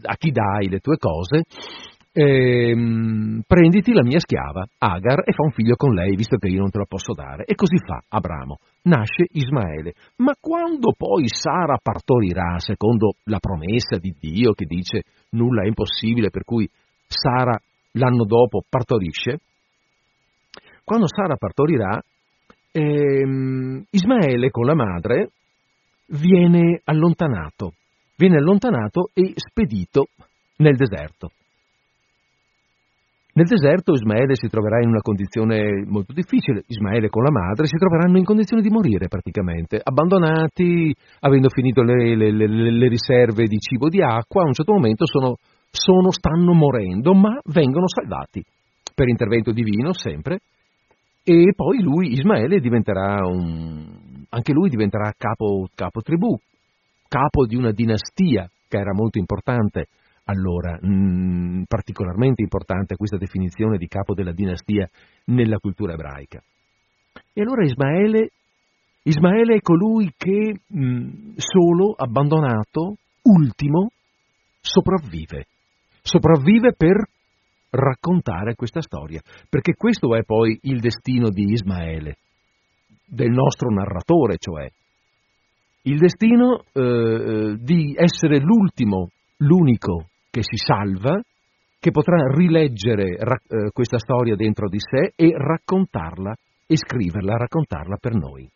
[0.07, 1.43] a chi dai le tue cose?
[2.13, 6.61] Ehm, prenditi la mia schiava, Agar, e fa un figlio con lei, visto che io
[6.61, 7.45] non te lo posso dare.
[7.45, 8.59] E così fa Abramo.
[8.83, 9.95] Nasce Ismaele.
[10.17, 16.31] Ma quando poi Sara partorirà, secondo la promessa di Dio che dice nulla è impossibile,
[16.31, 16.69] per cui
[17.07, 17.59] Sara
[17.93, 19.41] l'anno dopo partorisce,
[20.85, 22.01] quando Sara partorirà,
[22.73, 25.31] ehm, Ismaele con la madre
[26.07, 27.75] viene allontanato,
[28.17, 30.09] viene allontanato e spedito
[30.57, 31.31] nel deserto.
[33.33, 37.77] Nel deserto Ismaele si troverà in una condizione molto difficile, Ismaele con la madre si
[37.77, 43.59] troveranno in condizione di morire praticamente, abbandonati, avendo finito le, le, le, le riserve di
[43.59, 45.37] cibo e di acqua, a un certo momento sono,
[45.71, 48.43] sono, stanno morendo, ma vengono salvati
[48.93, 50.41] per intervento divino sempre,
[51.23, 56.37] e poi lui, Ismaele, diventerà un, anche lui diventerà capo, capo tribù,
[57.09, 59.87] capo di una dinastia che era molto importante
[60.31, 64.89] allora, mh, mm, particolarmente importante questa definizione di capo della dinastia
[65.27, 66.41] nella cultura ebraica.
[67.33, 68.31] E allora Ismaele,
[69.03, 73.91] Ismaele è colui che mh, mm, solo, abbandonato, ultimo,
[74.61, 75.47] sopravvive.
[76.03, 76.97] Sopravvive per
[77.71, 82.17] raccontare questa storia, perché questo è poi il destino di Ismaele,
[83.07, 84.69] del nostro narratore, cioè
[85.83, 91.21] il destino eh, eh di essere l'ultimo, l'unico che si salva,
[91.81, 96.35] che potrà rileggere eh, questa storia dentro di sé e raccontarla
[96.67, 98.49] e scriverla, raccontarla per noi.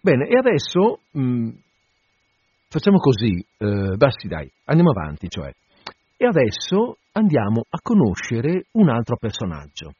[0.00, 1.48] Bene, e adesso mh, mm,
[2.68, 5.52] facciamo così, eh, bassi dai, andiamo avanti, cioè.
[6.16, 9.92] E adesso andiamo a conoscere un altro personaggio.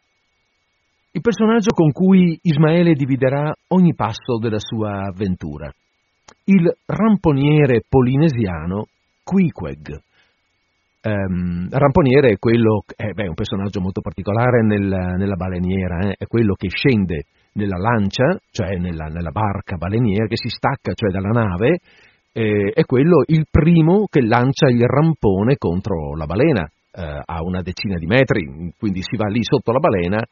[1.11, 5.73] Il personaggio con cui Ismaele dividerà ogni passo della sua avventura
[6.45, 8.87] il ramponiere polinesiano
[9.23, 10.01] Queequeg.
[11.01, 16.27] Um, ramponiere è quello, eh, beh, un personaggio molto particolare nel, nella baleniera, eh, è
[16.27, 21.31] quello che scende nella lancia, cioè nella, nella, barca baleniera, che si stacca, cioè dalla
[21.31, 21.79] nave,
[22.33, 27.63] eh, è quello il primo che lancia il rampone contro la balena eh, a una
[27.63, 30.23] decina di metri, quindi si va lì sotto la balena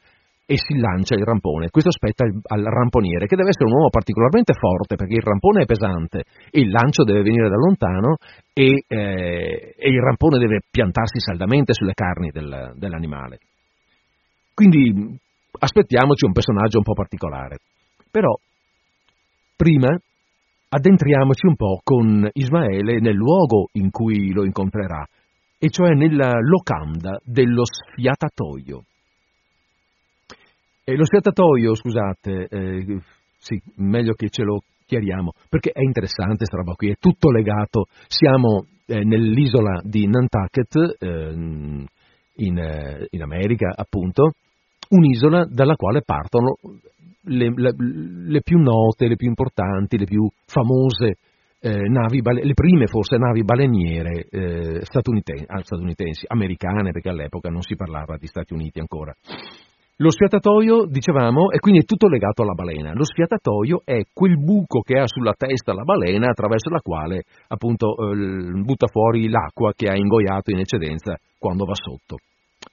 [0.49, 1.69] e si lancia il rampone.
[1.69, 5.65] Questo spetta al ramponiere, che deve essere un uomo particolarmente forte perché il rampone è
[5.65, 8.15] pesante, il lancio deve venire da lontano
[8.53, 13.39] e, eh, e il rampone deve piantarsi saldamente sulle carni del, dell'animale.
[14.53, 15.19] Quindi
[15.59, 17.57] aspettiamoci un personaggio un po' particolare.
[18.09, 18.33] Però,
[19.53, 19.99] prima
[20.69, 25.05] addentriamoci un po' con Ismaele nel luogo in cui lo incontrerà,
[25.59, 28.83] e cioè nella locanda dello sfiatatoio.
[30.89, 33.01] E lo sfiatatoio, scusate, eh,
[33.37, 37.87] sì, meglio che ce lo chiariamo, perché è interessante questa roba qui, è tutto legato.
[38.07, 41.33] Siamo eh, nell'isola di Nantucket, eh,
[42.35, 44.31] in, eh, in, America appunto,
[44.91, 46.55] un'isola dalla quale partono
[47.23, 51.17] le, le, le, più note, le più importanti, le più famose
[51.59, 57.61] eh, navi, le prime forse navi baleniere eh, statunitensi, ah, statunitensi, americane, perché all'epoca non
[57.61, 59.13] si parlava di Stati Uniti ancora.
[59.99, 62.93] Lo sfiatatoio, dicevamo, è quindi tutto legato alla balena.
[62.93, 67.95] Lo sfiatatoio è quel buco che ha sulla testa la balena attraverso la quale appunto
[67.97, 72.17] eh, butta fuori l'acqua che ha ingoiato in eccedenza quando va sotto.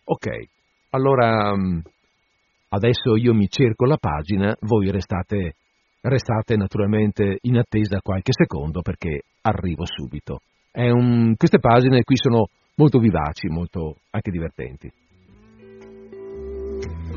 [0.04, 0.26] Ok,
[0.90, 1.78] allora mm,
[2.68, 5.54] adesso io mi cerco la pagina, voi restate,
[6.02, 10.40] restate naturalmente in attesa qualche secondo perché arrivo subito.
[10.74, 14.92] Un, queste pagine qui sono molto vivaci, molto anche divertenti.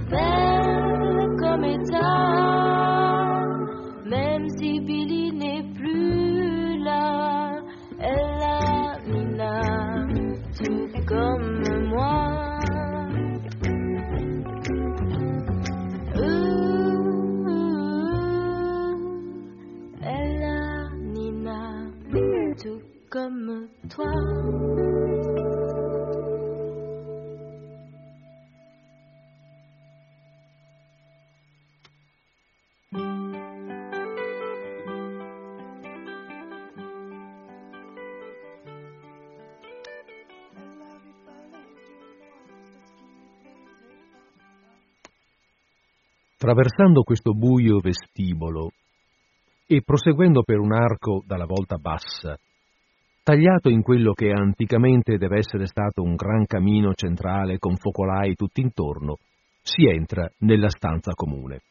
[0.10, 3.42] Comme état,
[4.06, 7.52] même si Billy n'est plus là,
[8.00, 10.08] elle a Mina,
[10.58, 12.58] tout comme moi.
[20.10, 21.92] Elle a Nina,
[22.62, 24.06] tout comme toi.
[46.40, 48.70] Traversando questo buio vestibolo
[49.66, 52.38] e proseguendo per un arco dalla volta bassa,
[53.24, 59.18] tagliato in quello che anticamente deve essere stato un gran camino centrale con focolai tutt'intorno,
[59.64, 61.62] si entra nella stanza comune,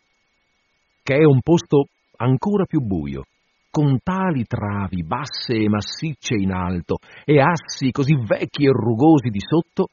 [1.00, 1.86] che è un posto
[2.16, 3.22] ancora più buio,
[3.70, 9.40] con tali travi basse e massicce in alto e assi così vecchi e rugosi di
[9.40, 9.90] sotto,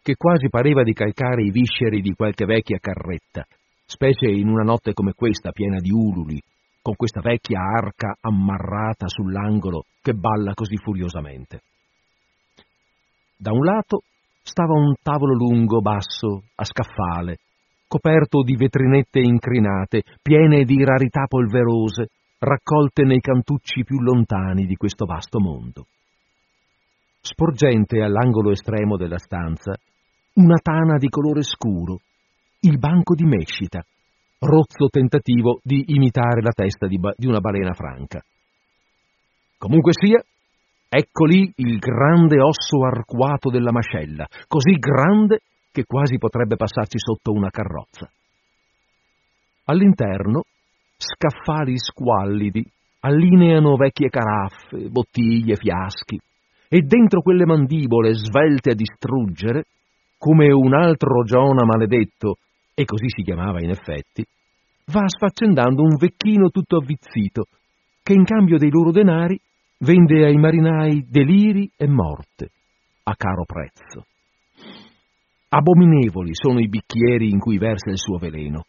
[0.00, 3.44] che quasi pareva di calcare i visceri di qualche vecchia carretta,
[3.88, 6.38] specie in una notte come questa, piena di ululi,
[6.82, 11.62] con questa vecchia arca ammarrata sull'angolo che balla così furiosamente.
[13.34, 14.02] Da un lato
[14.42, 17.38] stava un tavolo lungo, basso, a scaffale,
[17.86, 22.08] coperto di vetrinette incrinate, piene di rarità polverose,
[22.40, 25.86] raccolte nei cantucci più lontani di questo vasto mondo.
[27.20, 29.74] sporgente all'angolo estremo della stanza,
[30.34, 32.00] una tana di colore scuro,
[32.60, 33.84] il banco di mescita,
[34.40, 38.20] rozzo tentativo di imitare la testa di, ba- di una balena franca.
[39.56, 40.22] Comunque sia,
[40.88, 45.40] ecco lì il grande osso arcuato della mascella, così grande
[45.70, 48.10] che quasi potrebbe passarci sotto una carrozza.
[49.64, 50.42] All'interno,
[50.96, 52.64] scaffali squallidi
[53.00, 56.18] allineano vecchie caraffe, bottiglie, fiaschi,
[56.68, 59.64] e dentro quelle mandibole svelte a distruggere,
[60.18, 62.38] come un altro Giona maledetto,
[62.78, 64.24] e così si chiamava in effetti,
[64.92, 67.46] va sfaccendando un vecchino tutto avvizzito,
[68.04, 69.36] che in cambio dei loro denari
[69.78, 72.50] vende ai marinai deliri e morte,
[73.02, 74.06] a caro prezzo.
[75.48, 78.62] Abominevoli sono i bicchieri in cui versa il suo veleno.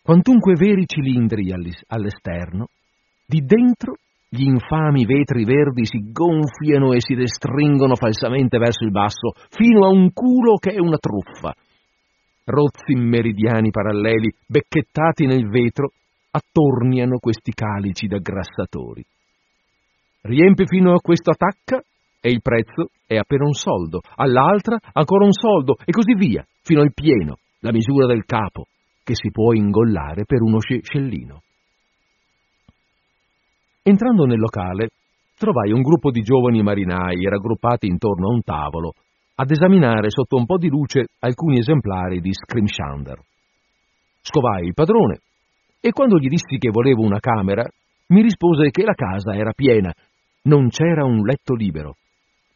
[0.00, 2.68] Quantunque veri cilindri all'esterno,
[3.26, 3.96] di dentro
[4.30, 9.90] gli infami vetri verdi si gonfiano e si restringono falsamente verso il basso, fino a
[9.90, 11.54] un culo che è una truffa.
[12.48, 15.90] Rozzi meridiani paralleli, becchettati nel vetro,
[16.30, 19.04] attorniano questi calici da grassatori.
[20.20, 21.82] Riempi fino a questa tacca
[22.20, 26.82] e il prezzo è appena un soldo, all'altra ancora un soldo e così via, fino
[26.82, 28.66] al pieno, la misura del capo,
[29.02, 31.42] che si può ingollare per uno scellino.
[33.82, 34.90] Entrando nel locale,
[35.36, 38.92] trovai un gruppo di giovani marinai raggruppati intorno a un tavolo
[39.36, 43.18] ad esaminare sotto un po' di luce alcuni esemplari di Scrimshander.
[44.22, 45.20] Scovai il padrone
[45.80, 47.64] e quando gli dissi che volevo una camera,
[48.08, 49.92] mi rispose che la casa era piena,
[50.42, 51.94] non c'era un letto libero.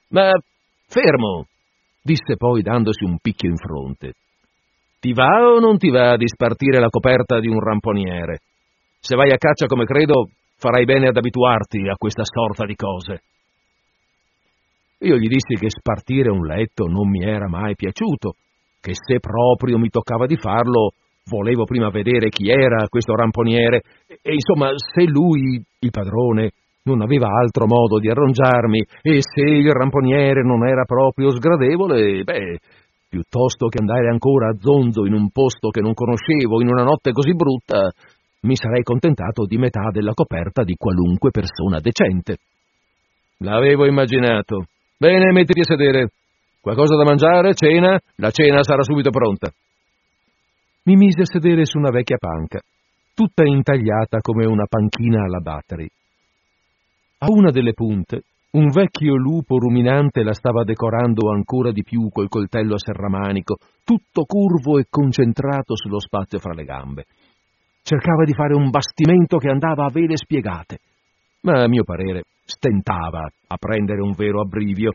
[0.09, 0.33] Ma
[0.87, 1.47] fermo,
[2.03, 4.14] disse poi dandosi un picchio in fronte.
[4.99, 8.41] Ti va o non ti va di spartire la coperta di un ramponiere?
[8.99, 13.22] Se vai a caccia come credo, farai bene ad abituarti a questa sorta di cose.
[15.03, 18.35] Io gli dissi che spartire un letto non mi era mai piaciuto,
[18.81, 20.93] che se proprio mi toccava di farlo,
[21.25, 26.51] volevo prima vedere chi era questo ramponiere e insomma se lui, il padrone,
[26.83, 32.59] non aveva altro modo di arrangiarmi e se il ramponiere non era proprio sgradevole, beh,
[33.09, 37.13] piuttosto che andare ancora a zonzo in un posto che non conoscevo in una notte
[37.13, 37.91] così brutta,
[38.43, 42.37] mi sarei contentato di metà della coperta di qualunque persona decente.
[43.39, 44.67] L'avevo immaginato.
[45.03, 46.11] Bene, mettiti a sedere.
[46.61, 47.55] Qualcosa da mangiare?
[47.55, 47.99] Cena?
[48.17, 49.51] La cena sarà subito pronta.
[50.83, 52.61] Mi mise a sedere su una vecchia panca,
[53.15, 55.89] tutta intagliata come una panchina alla battery.
[57.21, 62.29] A una delle punte, un vecchio lupo ruminante la stava decorando ancora di più col
[62.29, 67.05] coltello a serramanico, tutto curvo e concentrato sullo spazio fra le gambe.
[67.83, 70.79] Cercava di fare un bastimento che andava a vele spiegate,
[71.43, 74.93] ma a mio parere stentava a prendere un vero abbrivio.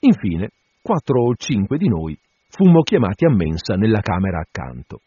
[0.00, 2.18] Infine, quattro o cinque di noi
[2.48, 5.00] fummo chiamati a mensa nella camera accanto.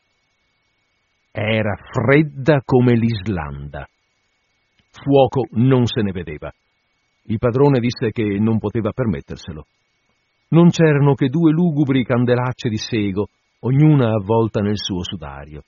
[1.32, 3.88] Era fredda come l'Islanda.
[4.92, 6.52] Fuoco non se ne vedeva.
[7.24, 9.66] Il padrone disse che non poteva permetterselo.
[10.50, 13.28] Non c'erano che due lugubri candelacce di sego,
[13.60, 15.64] ognuna avvolta nel suo sudario.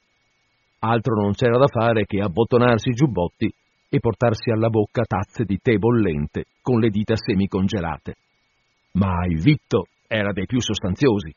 [0.80, 3.54] Altro non c'era da fare che abbottonarsi i giubbotti
[3.94, 8.16] e portarsi alla bocca tazze di tè bollente con le dita semicongelate.
[8.94, 11.34] Ma il vitto era dei più sostanziosi.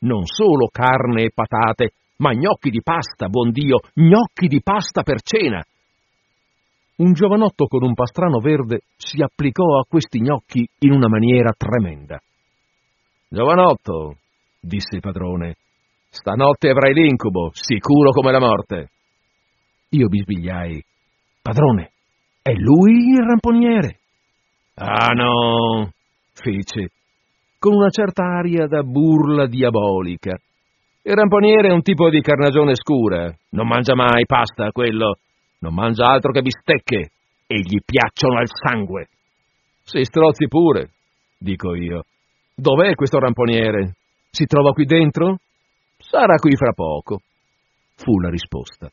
[0.00, 5.20] Non solo carne e patate, ma gnocchi di pasta, buon Dio, gnocchi di pasta per
[5.20, 5.60] cena.
[6.98, 12.20] Un giovanotto con un pastrano verde si applicò a questi gnocchi in una maniera tremenda.
[13.28, 14.18] Giovanotto,
[14.60, 15.56] disse il padrone,
[16.08, 18.90] Stanotte avrai l'incubo, sicuro come la morte.
[19.90, 20.82] Io bisbigliai.
[21.42, 21.90] Padrone,
[22.46, 23.98] è lui il ramponiere?
[24.74, 25.90] Ah no,
[26.32, 26.90] fece,
[27.58, 30.38] con una certa aria da burla diabolica.
[31.02, 35.18] Il ramponiere è un tipo di carnagione scura, non mangia mai pasta, quello,
[35.58, 37.10] non mangia altro che bistecche,
[37.48, 39.08] e gli piacciono al sangue.
[39.82, 40.90] Si strozzi pure,
[41.38, 42.04] dico io.
[42.54, 43.94] Dov'è questo ramponiere?
[44.30, 45.38] Si trova qui dentro?
[45.98, 47.22] Sarà qui fra poco,
[47.96, 48.88] fu la risposta.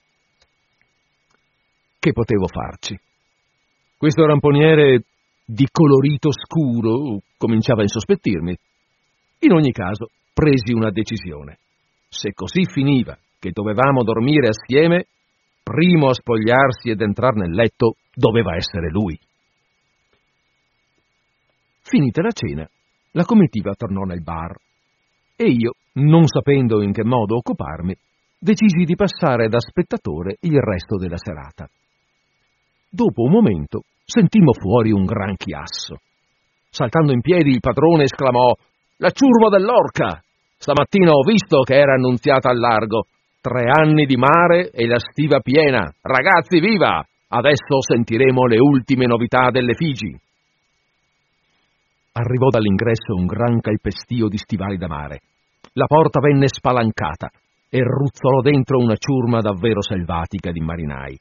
[1.99, 2.99] Che potevo farci?
[4.03, 5.05] Questo ramponiere
[5.45, 8.53] di colorito scuro cominciava a insospettirmi.
[9.39, 11.59] In ogni caso, presi una decisione.
[12.09, 15.05] Se così finiva che dovevamo dormire assieme,
[15.63, 19.17] primo a spogliarsi ed entrare nel letto doveva essere lui.
[21.83, 22.69] Finita la cena,
[23.11, 24.53] la comitiva tornò nel bar
[25.37, 27.95] e io, non sapendo in che modo occuparmi,
[28.37, 31.69] decisi di passare da spettatore il resto della serata.
[32.95, 35.97] Dopo un momento sentimmo fuori un gran chiasso.
[36.69, 38.53] Saltando in piedi, il padrone esclamò
[38.97, 40.21] La ciurma dell'orca!
[40.55, 43.07] Stamattina ho visto che era annunziata al largo.
[43.41, 45.91] Tre anni di mare e la stiva piena.
[46.01, 47.03] Ragazzi, viva!
[47.29, 50.15] Adesso sentiremo le ultime novità delle Figi.
[52.11, 55.21] Arrivò dall'ingresso un gran calpestio di stivali da mare.
[55.73, 57.31] La porta venne spalancata
[57.71, 61.19] e ruzzolò dentro una ciurma davvero selvatica di marinai.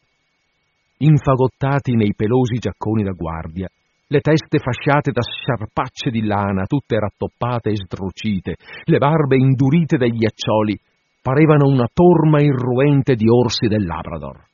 [1.05, 3.69] Infagottati nei pelosi giacconi da guardia,
[4.07, 10.11] le teste fasciate da sciarpacce di lana, tutte rattoppate e sdrucite, le barbe indurite dai
[10.11, 10.79] ghiaccioli,
[11.21, 14.45] parevano una torma irruente di orsi del Labrador.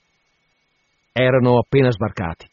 [1.13, 2.47] Erano appena sbarcati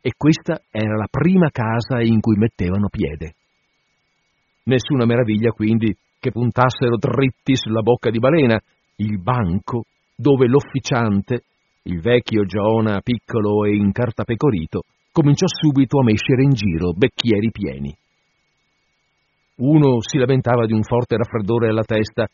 [0.00, 3.34] e questa era la prima casa in cui mettevano piede.
[4.64, 8.60] Nessuna meraviglia, quindi, che puntassero dritti sulla bocca di balena
[8.96, 11.42] il banco dove l'officiante,
[11.84, 17.94] il vecchio Giona piccolo e incartapecorito, cominciò subito a mescere in giro becchieri pieni.
[19.56, 22.26] Uno si lamentava di un forte raffreddore alla testa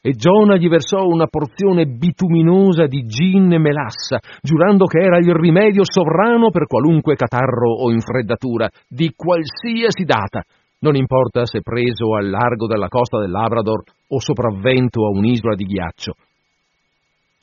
[0.00, 5.32] e Giona gli versò una porzione bituminosa di gin e melassa, giurando che era il
[5.32, 10.42] rimedio sovrano per qualunque catarro o infreddatura, di qualsiasi data,
[10.80, 15.64] non importa se preso al largo della costa del Labrador o sopravvento a un'isola di
[15.64, 16.12] ghiaccio.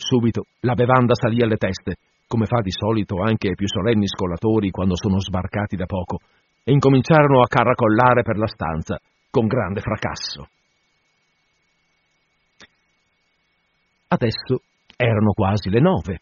[0.02, 4.72] Subito la bevanda salì alle teste, come fa di solito anche ai più solenni scolatori
[4.72, 6.18] quando sono sbarcati da poco,
[6.64, 9.00] e incominciarono a caracollare per la stanza
[9.30, 10.48] con grande fracasso.
[14.08, 14.62] Adesso
[14.98, 16.20] erano quasi le nove.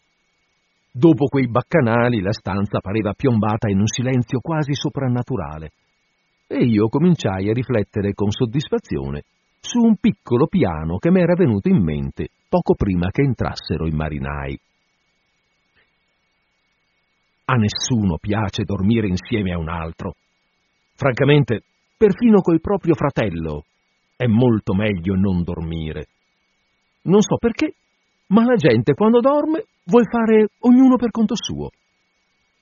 [0.92, 5.72] Dopo quei baccanali la stanza pareva piombata in un silenzio quasi soprannaturale
[6.48, 9.24] e io cominciai a riflettere con soddisfazione
[9.60, 13.92] su un piccolo piano che mi era venuto in mente poco prima che entrassero i
[13.92, 14.60] marinai.
[17.46, 20.14] A nessuno piace dormire insieme a un altro.
[20.96, 21.64] Francamente,
[21.98, 23.66] perfino col proprio fratello
[24.16, 26.08] è molto meglio non dormire.
[27.04, 27.74] Non so perché,
[28.28, 31.70] ma la gente quando dorme vuol fare ognuno per conto suo.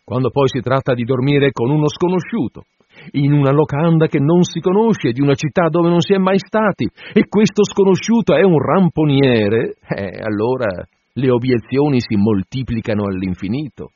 [0.03, 2.65] Quando poi si tratta di dormire con uno sconosciuto,
[3.11, 6.39] in una locanda che non si conosce, di una città dove non si è mai
[6.39, 13.91] stati, e questo sconosciuto è un ramponiere, eh, allora le obiezioni si moltiplicano all'infinito.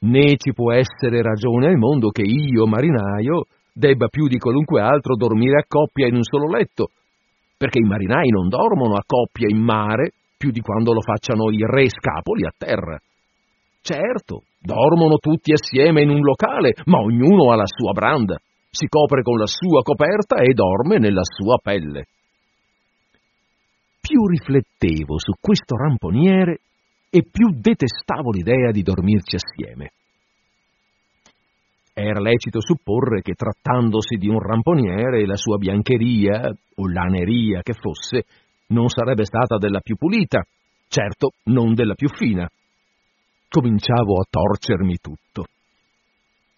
[0.00, 5.16] Né ci può essere ragione al mondo che io, marinaio, debba più di qualunque altro
[5.16, 6.90] dormire a coppia in un solo letto,
[7.56, 11.58] perché i marinai non dormono a coppia in mare più di quando lo facciano i
[11.60, 12.98] re scapoli a terra.
[13.80, 18.40] Certo, dormono tutti assieme in un locale, ma ognuno ha la sua branda,
[18.70, 22.06] si copre con la sua coperta e dorme nella sua pelle.
[24.00, 26.60] Più riflettevo su questo ramponiere
[27.10, 29.92] e più detestavo l'idea di dormirci assieme.
[31.92, 38.24] Era lecito supporre che trattandosi di un ramponiere la sua biancheria, o laneria che fosse,
[38.68, 40.42] non sarebbe stata della più pulita,
[40.88, 42.48] certo non della più fina.
[43.54, 45.44] Cominciavo a torcermi tutto.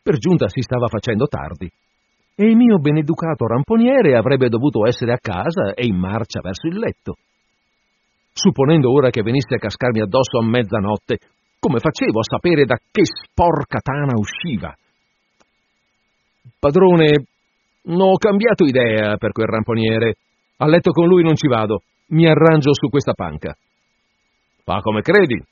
[0.03, 1.71] Per giunta si stava facendo tardi
[2.35, 6.79] e il mio beneducato ramponiere avrebbe dovuto essere a casa e in marcia verso il
[6.79, 7.17] letto.
[8.33, 11.19] Supponendo ora che venisse a cascarmi addosso a mezzanotte,
[11.59, 14.75] come facevo a sapere da che sporca tana usciva?
[16.59, 17.27] Padrone,
[17.85, 20.15] ho cambiato idea per quel ramponiere.
[20.57, 21.83] A letto con lui non ci vado.
[22.09, 23.55] Mi arrangio su questa panca.
[24.65, 25.45] Fa come credi.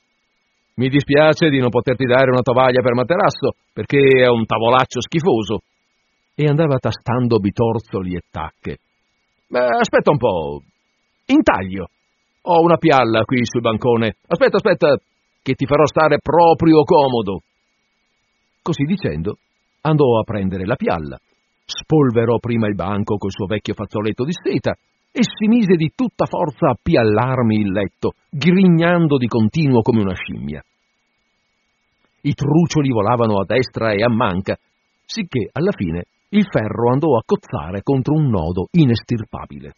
[0.77, 5.59] Mi dispiace di non poterti dare una tovaglia per materasso, perché è un tavolaccio schifoso.
[6.35, 8.79] E andava tastando bitorzoli e tacche.
[9.47, 10.61] Beh, aspetta un po'.
[11.27, 11.87] Intaglio.
[12.41, 14.17] Ho una pialla qui sul bancone.
[14.27, 14.97] Aspetta, aspetta,
[15.41, 17.39] che ti farò stare proprio comodo.
[18.61, 19.37] Così dicendo,
[19.81, 21.17] andò a prendere la pialla,
[21.63, 24.75] spolverò prima il banco col suo vecchio fazzoletto di seta
[25.15, 30.13] e si mise di tutta forza a piallarmi il letto, grignando di continuo come una
[30.13, 30.61] scimmia.
[32.19, 34.57] I trucioli volavano a destra e a manca,
[35.05, 39.71] sicché alla fine il ferro andò a cozzare contro un nodo inestirpabile.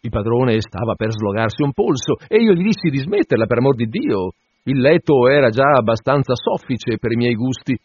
[0.00, 3.76] Il padrone stava per slogarsi un polso e io gli dissi di smetterla, per amor
[3.76, 4.32] di Dio.
[4.64, 7.78] Il letto era già abbastanza soffice per i miei gusti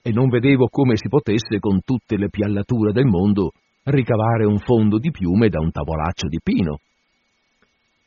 [0.00, 3.50] e non vedevo come si potesse, con tutte le piallature del mondo,
[3.84, 6.78] ricavare un fondo di piume da un tavolaccio di pino.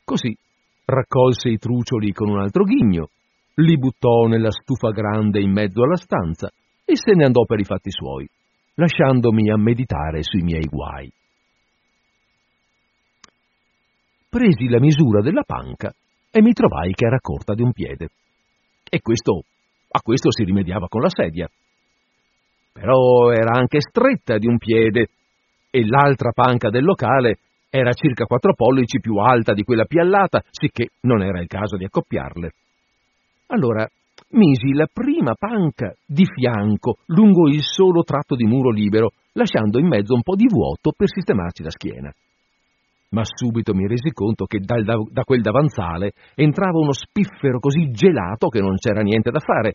[0.04, 0.36] Così
[0.84, 3.10] raccolse i trucioli con un altro ghigno,
[3.56, 6.50] li buttò nella stufa grande in mezzo alla stanza
[6.84, 8.26] e se ne andò per i fatti suoi,
[8.74, 11.10] lasciandomi a meditare sui miei guai.
[14.28, 15.92] Presi la misura della panca
[16.30, 18.08] e mi trovai che era corta di un piede.
[18.88, 19.42] E questo,
[19.90, 21.48] a questo si rimediava con la sedia.
[22.72, 25.08] però era anche stretta di un piede
[25.70, 27.38] e l'altra panca del locale
[27.70, 31.84] era circa quattro pollici più alta di quella piallata, sicché non era il caso di
[31.84, 32.50] accoppiarle.
[33.48, 33.86] Allora
[34.30, 39.86] misi la prima panca di fianco lungo il solo tratto di muro libero, lasciando in
[39.86, 42.12] mezzo un po' di vuoto per sistemarci la schiena.
[43.10, 47.90] Ma subito mi resi conto che dal, da, da quel davanzale entrava uno spiffero così
[47.90, 49.74] gelato che non c'era niente da fare,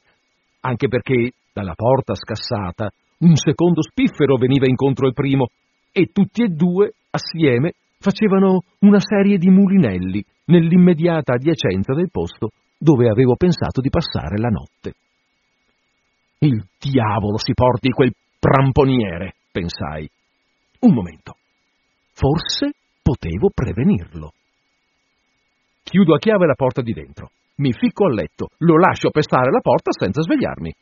[0.62, 5.48] anche perché dalla porta scassata un secondo spiffero veniva incontro al primo
[5.94, 13.08] e tutti e due, assieme, facevano una serie di mulinelli nell'immediata adiacenza del posto dove
[13.08, 14.94] avevo pensato di passare la notte.
[16.39, 20.10] Il diavolo si porti quel pramponiere, pensai.
[20.80, 21.38] Un momento.
[22.12, 22.72] Forse
[23.02, 24.34] potevo prevenirlo.
[25.84, 29.62] Chiudo a chiave la porta di dentro, mi ficco al letto, lo lascio pestare la
[29.62, 30.74] porta senza svegliarmi.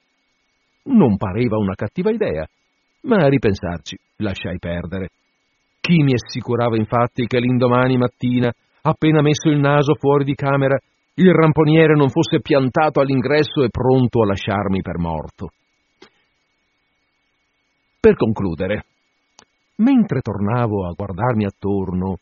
[0.84, 2.48] Non pareva una cattiva idea,
[3.02, 5.10] ma a ripensarci lasciai perdere.
[5.80, 10.78] Chi mi assicurava infatti che l'indomani mattina, appena messo il naso fuori di camera,
[11.16, 15.50] il ramponiere non fosse piantato all'ingresso e pronto a lasciarmi per morto.
[18.00, 18.86] Per concludere,
[19.78, 22.18] mentre tornavo a guardarmi attorno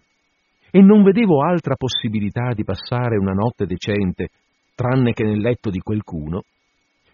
[0.71, 4.29] e non vedevo altra possibilità di passare una notte decente
[4.75, 6.43] tranne che nel letto di qualcuno,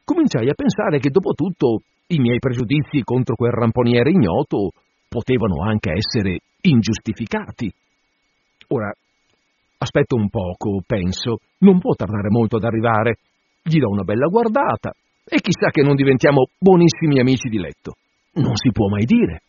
[0.04, 4.72] cominciai a pensare che dopo tutto i miei pregiudizi contro quel ramponiere ignoto
[5.10, 7.72] potevano anche essere ingiustificati.
[8.68, 8.92] Ora,
[9.78, 13.18] aspetto un poco, penso, non può tardare molto ad arrivare.
[13.64, 14.94] Gli do una bella guardata
[15.24, 17.94] e chissà che non diventiamo buonissimi amici di letto.
[18.34, 19.42] Non si può mai dire.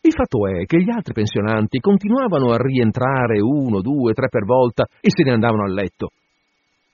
[0.00, 4.84] Il fatto è che gli altri pensionanti continuavano a rientrare uno, due, tre per volta
[5.00, 6.10] e se ne andavano a letto.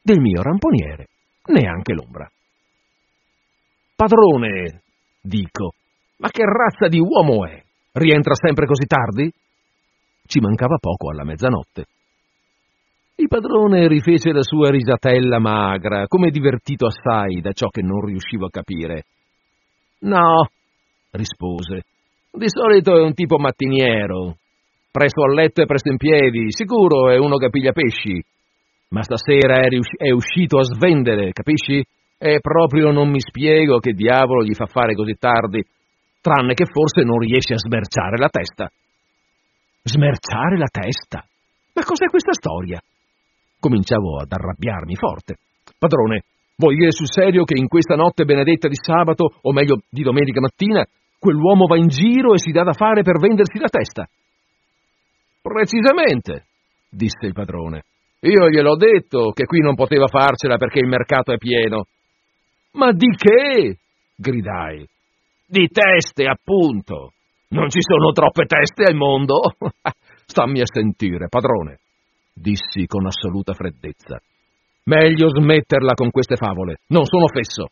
[0.00, 1.07] Del mio ramponiere
[1.46, 2.28] neanche l'ombra.
[4.03, 4.82] Padrone,
[5.22, 5.74] dico,
[6.16, 7.62] ma che razza di uomo è?
[7.92, 9.30] Rientra sempre così tardi?
[10.26, 11.84] Ci mancava poco alla mezzanotte.
[13.14, 18.46] Il padrone rifece la sua risatella magra, come divertito assai da ciò che non riuscivo
[18.46, 19.05] a capire.
[20.00, 20.48] No,
[21.12, 21.82] rispose,
[22.32, 24.36] di solito è un tipo mattiniero.
[24.90, 28.20] Presto a letto e presto in piedi, sicuro è uno che piglia pesci.
[28.88, 31.86] Ma stasera è, riusci- è uscito a svendere, capisci?
[32.25, 35.61] E proprio non mi spiego che diavolo gli fa fare così tardi,
[36.20, 38.70] tranne che forse non riesce a smerciare la testa.
[39.83, 41.27] Smerciare la testa?
[41.75, 42.81] Ma cos'è questa storia?
[43.59, 45.35] Cominciavo ad arrabbiarmi forte.
[45.77, 46.23] Padrone,
[46.59, 50.39] vuoi dire sul serio che in questa notte benedetta di sabato, o meglio di domenica
[50.39, 50.87] mattina,
[51.18, 54.09] quell'uomo va in giro e si dà da fare per vendersi la testa?
[55.43, 56.45] Precisamente,
[56.89, 57.83] disse il padrone.
[58.20, 61.87] Io gliel'ho detto che qui non poteva farcela perché il mercato è pieno.
[62.73, 63.79] Ma di che?
[64.16, 64.87] gridai.
[65.47, 67.12] Di teste, appunto.
[67.49, 69.41] Non ci sono troppe teste al mondo.
[70.27, 71.81] Stammi a sentire, padrone
[72.33, 74.20] dissi con assoluta freddezza.
[74.85, 77.68] Meglio smetterla con queste favole, non sono fesso.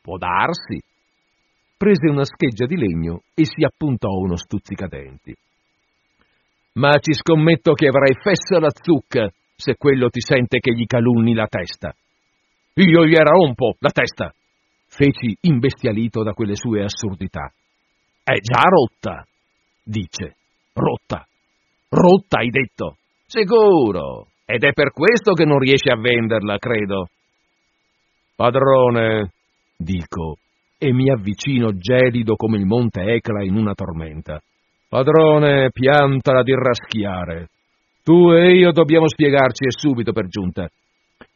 [0.00, 0.80] Può darsi.
[1.76, 5.34] Prese una scheggia di legno e si appuntò uno stuzzicadenti.
[6.74, 11.34] Ma ci scommetto che avrai fessa la zucca se quello ti sente che gli calunni
[11.34, 11.94] la testa.
[12.78, 14.34] Io gliela rompo la testa,
[14.86, 17.50] feci imbestialito da quelle sue assurdità.
[18.22, 19.24] È già rotta,
[19.82, 20.36] dice.
[20.74, 21.26] Rotta.
[21.88, 22.96] Rotta, hai detto.
[23.26, 24.26] Sicuro.
[24.44, 27.08] Ed è per questo che non riesce a venderla, credo.
[28.36, 29.32] Padrone,
[29.78, 30.36] dico,
[30.76, 34.38] e mi avvicino gelido come il monte Ecla in una tormenta.
[34.86, 37.48] Padrone, piantala di raschiare.
[38.04, 40.68] Tu e io dobbiamo spiegarci e subito per giunta.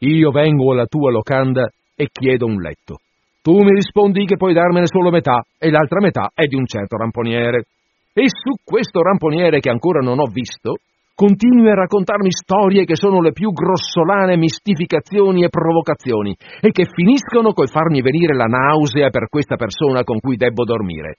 [0.03, 2.99] Io vengo alla tua locanda e chiedo un letto.
[3.41, 6.97] Tu mi rispondi che puoi darmene solo metà e l'altra metà è di un certo
[6.97, 7.65] ramponiere.
[8.13, 10.77] E su questo ramponiere che ancora non ho visto,
[11.15, 17.53] continui a raccontarmi storie che sono le più grossolane mistificazioni e provocazioni e che finiscono
[17.53, 21.17] col farmi venire la nausea per questa persona con cui debbo dormire,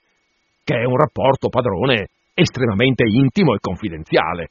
[0.63, 4.49] che è un rapporto, padrone, estremamente intimo e confidenziale.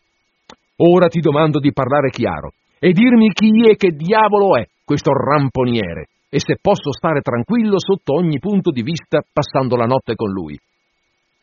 [0.76, 2.52] Ora ti domando di parlare chiaro
[2.84, 8.14] e dirmi chi e che diavolo è questo ramponiere e se posso stare tranquillo sotto
[8.14, 10.58] ogni punto di vista passando la notte con lui.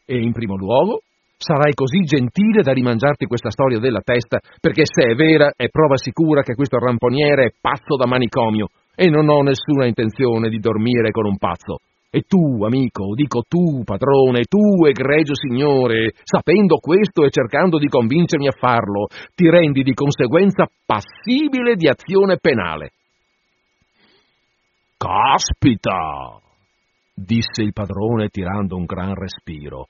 [0.06, 1.00] E in primo luogo,
[1.42, 5.96] Sarai così gentile da rimangiarti questa storia della testa, perché se è vera è prova
[5.96, 11.12] sicura che questo ramponiere è pazzo da manicomio e non ho nessuna intenzione di dormire
[11.12, 11.78] con un pazzo.
[12.12, 18.48] E tu, amico, dico tu, padrone, tu, egregio signore, sapendo questo e cercando di convincermi
[18.48, 22.92] a farlo, ti rendi di conseguenza passibile di azione penale.
[24.98, 26.40] Caspita!
[27.14, 29.88] disse il padrone tirando un gran respiro.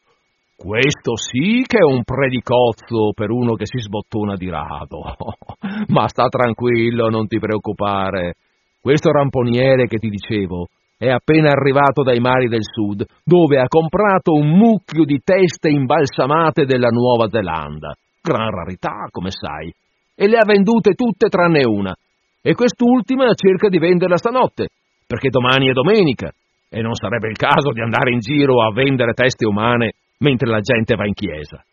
[0.58, 5.16] Questo sì che è un predicozzo per uno che si sbottona di rado.
[5.88, 8.34] Ma sta tranquillo, non ti preoccupare.
[8.82, 10.68] Questo ramponiere che ti dicevo
[11.00, 16.66] è appena arrivato dai mari del sud, dove ha comprato un mucchio di teste imbalsamate
[16.66, 17.96] della Nuova Zelanda.
[18.22, 19.74] Gran rarità, come sai.
[20.14, 21.96] E le ha vendute tutte tranne una.
[22.42, 24.68] E quest'ultima cerca di venderla stanotte,
[25.08, 26.34] perché domani è domenica
[26.70, 30.60] e non sarebbe il caso di andare in giro a vendere teste umane mentre la
[30.60, 31.64] gente va in chiesa.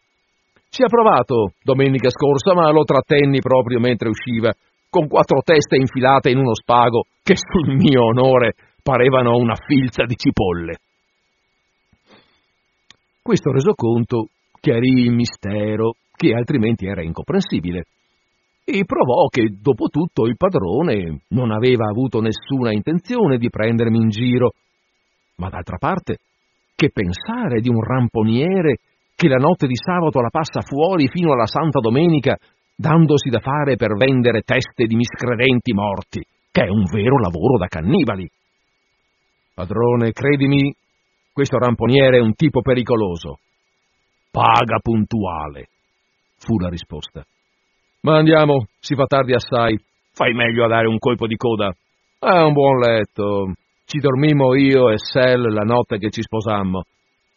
[0.71, 4.53] Ci ha provato domenica scorsa, ma lo trattenni proprio mentre usciva,
[4.89, 8.55] con quattro teste infilate in uno spago che sul mio onore
[8.87, 10.77] parevano una filza di cipolle.
[13.21, 14.29] Questo resoconto
[14.61, 17.83] chiarì il mistero che altrimenti era incomprensibile
[18.65, 24.09] e provò che dopo tutto il padrone non aveva avuto nessuna intenzione di prendermi in
[24.09, 24.53] giro.
[25.39, 26.19] Ma d'altra parte,
[26.77, 28.77] che pensare di un ramponiere
[29.17, 32.37] che la notte di sabato la passa fuori fino alla Santa Domenica,
[32.77, 36.23] dandosi da fare per vendere teste di miscredenti morti,
[36.53, 38.31] che è un vero lavoro da cannibali.
[39.57, 40.71] Padrone, credimi,
[41.33, 43.39] questo ramponiere è un tipo pericoloso.
[44.31, 45.69] Paga puntuale,
[46.37, 47.25] fu la risposta.
[48.03, 49.75] Ma andiamo, si fa tardi assai.
[50.13, 51.75] Fai meglio a dare un colpo di coda.
[52.19, 53.55] È un buon letto.
[53.87, 56.83] Ci dormimmo io e Sel la notte che ci sposammo.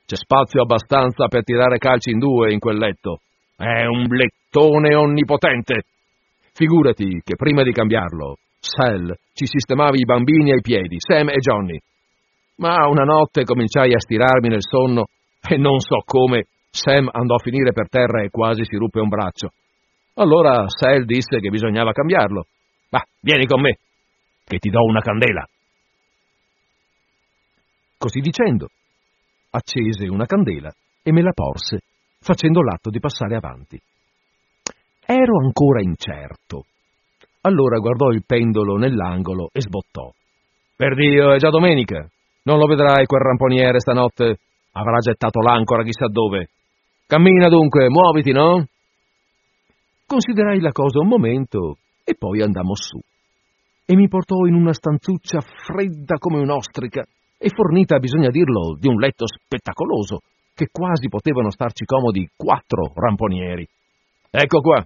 [0.05, 3.21] C'è spazio abbastanza per tirare calci in due in quel letto.
[3.55, 5.83] È un lettone onnipotente.
[6.51, 11.79] Figurati che prima di cambiarlo, Sel ci sistemava i bambini ai piedi, Sam e Johnny.
[12.59, 15.05] Ma una notte cominciai a stirarmi nel sonno
[15.41, 19.07] e non so come Sam andò a finire per terra e quasi si ruppe un
[19.07, 19.49] braccio.
[20.15, 22.45] Allora Sel disse che bisognava cambiarlo.
[22.89, 23.77] Ma vieni con me,
[24.43, 25.47] che ti do una candela.
[27.97, 28.67] Così dicendo,
[29.51, 30.71] accese una candela
[31.03, 31.79] e me la porse,
[32.19, 33.79] facendo l'atto di passare avanti.
[35.05, 36.65] Ero ancora incerto.
[37.41, 40.11] Allora guardò il pendolo nell'angolo e sbottò.
[40.75, 42.07] Per Dio, è già domenica.
[42.43, 44.37] Non lo vedrai quel ramponiere stanotte.
[44.73, 46.49] Avrà gettato l'ancora chissà dove.
[47.05, 48.65] Cammina dunque, muoviti, no?
[50.05, 52.99] Considerai la cosa un momento e poi andammo su.
[53.85, 57.03] E mi portò in una stanzuccia fredda come un'ostrica
[57.37, 60.19] e fornita, bisogna dirlo, di un letto spettacoloso,
[60.53, 63.67] che quasi potevano starci comodi quattro ramponieri.
[64.29, 64.85] Ecco qua,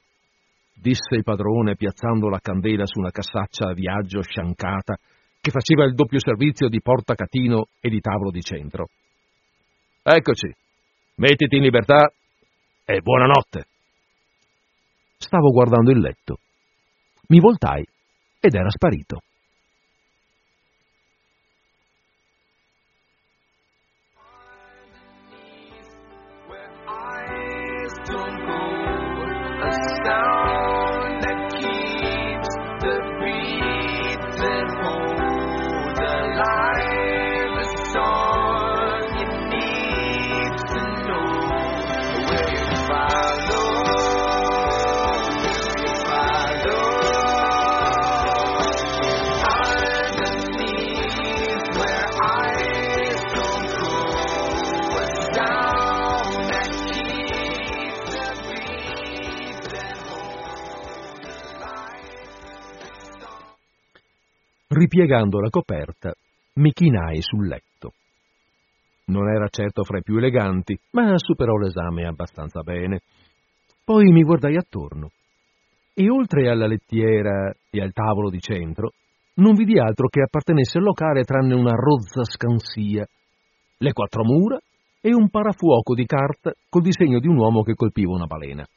[0.73, 4.95] disse il padrone piazzando la candela su una cassaccia a viaggio sciancata
[5.43, 8.87] che faceva il doppio servizio di portacatino e di tavolo di centro.
[10.01, 10.49] Eccoci,
[11.15, 12.09] mettiti in libertà
[12.85, 13.65] e buonanotte.
[15.17, 16.37] Stavo guardando il letto.
[17.27, 17.85] Mi voltai
[18.39, 19.21] ed era sparito.
[64.83, 66.11] Ripiegando la coperta,
[66.55, 67.93] mi chinai sul letto.
[69.05, 72.99] Non era certo fra i più eleganti, ma superò l'esame abbastanza bene.
[73.81, 75.11] Poi mi guardai attorno
[75.93, 78.91] e oltre alla lettiera e al tavolo di centro
[79.35, 83.07] non vidi altro che appartenesse al locale tranne una rozza scansia,
[83.77, 84.59] le quattro mura
[84.99, 88.67] e un parafuoco di carta col disegno di un uomo che colpiva una balena.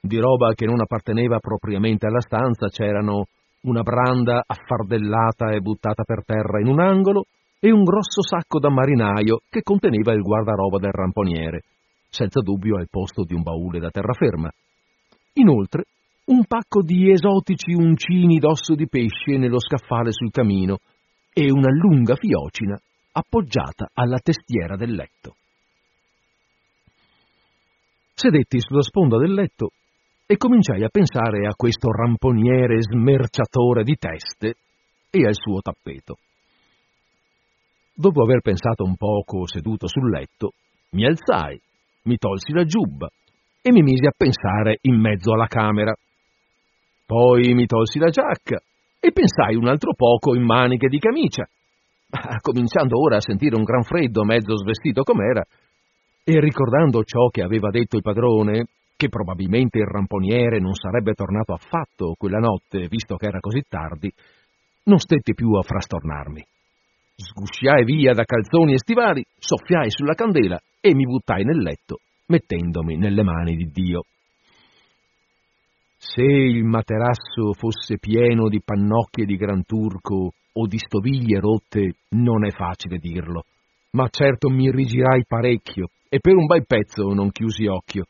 [0.00, 3.26] Di roba che non apparteneva propriamente alla stanza c'erano
[3.62, 7.26] una branda affardellata e buttata per terra in un angolo
[7.58, 11.62] e un grosso sacco da marinaio che conteneva il guardaroba del ramponiere,
[12.08, 14.50] senza dubbio al posto di un baule da terraferma.
[15.34, 15.84] Inoltre,
[16.26, 20.78] un pacco di esotici uncini d'osso di pesce nello scaffale sul camino
[21.32, 22.80] e una lunga fiocina
[23.12, 25.34] appoggiata alla testiera del letto.
[28.14, 29.70] Sedetti sulla sponda del letto
[30.30, 34.54] e cominciai a pensare a questo ramponiere smerciatore di teste
[35.10, 36.18] e al suo tappeto.
[37.92, 40.52] Dopo aver pensato un poco seduto sul letto,
[40.90, 41.60] mi alzai,
[42.04, 43.08] mi tolsi la giubba
[43.60, 45.92] e mi misi a pensare in mezzo alla camera.
[47.04, 48.62] Poi mi tolsi la giacca
[49.00, 51.42] e pensai un altro poco in maniche di camicia.
[52.10, 55.42] ma cominciando ora a sentire un gran freddo, mezzo svestito com'era,
[56.22, 58.66] e ricordando ciò che aveva detto il padrone,
[59.00, 64.12] che probabilmente il ramponiere non sarebbe tornato affatto quella notte, visto che era così tardi,
[64.84, 66.44] non stetti più a frastornarmi.
[67.16, 72.98] Sgusciai via da calzoni e stivali, soffiai sulla candela e mi buttai nel letto, mettendomi
[72.98, 74.02] nelle mani di Dio.
[75.96, 82.44] Se il materasso fosse pieno di pannocchie di Gran Turco o di stoviglie rotte, non
[82.44, 83.44] è facile dirlo,
[83.92, 88.04] ma certo mi rigirai parecchio e per un bel pezzo non chiusi occhio.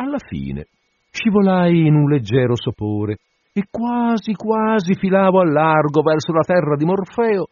[0.00, 0.64] Alla fine
[1.10, 3.18] scivolai in un leggero sopore
[3.52, 7.48] e quasi quasi filavo a largo verso la terra di Morfeo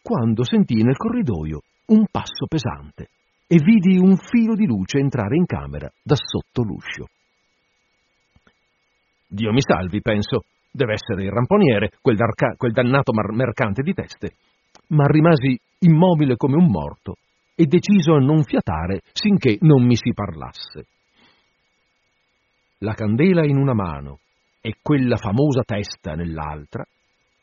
[0.00, 3.08] quando sentii nel corridoio un passo pesante
[3.46, 7.08] e vidi un filo di luce entrare in camera da sotto l'uscio.
[9.28, 12.16] Dio mi salvi, penso, deve essere il ramponiere, quel,
[12.56, 14.36] quel dannato mercante di teste.
[14.88, 17.16] Ma rimasi immobile come un morto
[17.54, 20.86] e deciso a non fiatare sinché non mi si parlasse.
[22.82, 24.20] La candela in una mano
[24.60, 26.82] e quella famosa testa nell'altra,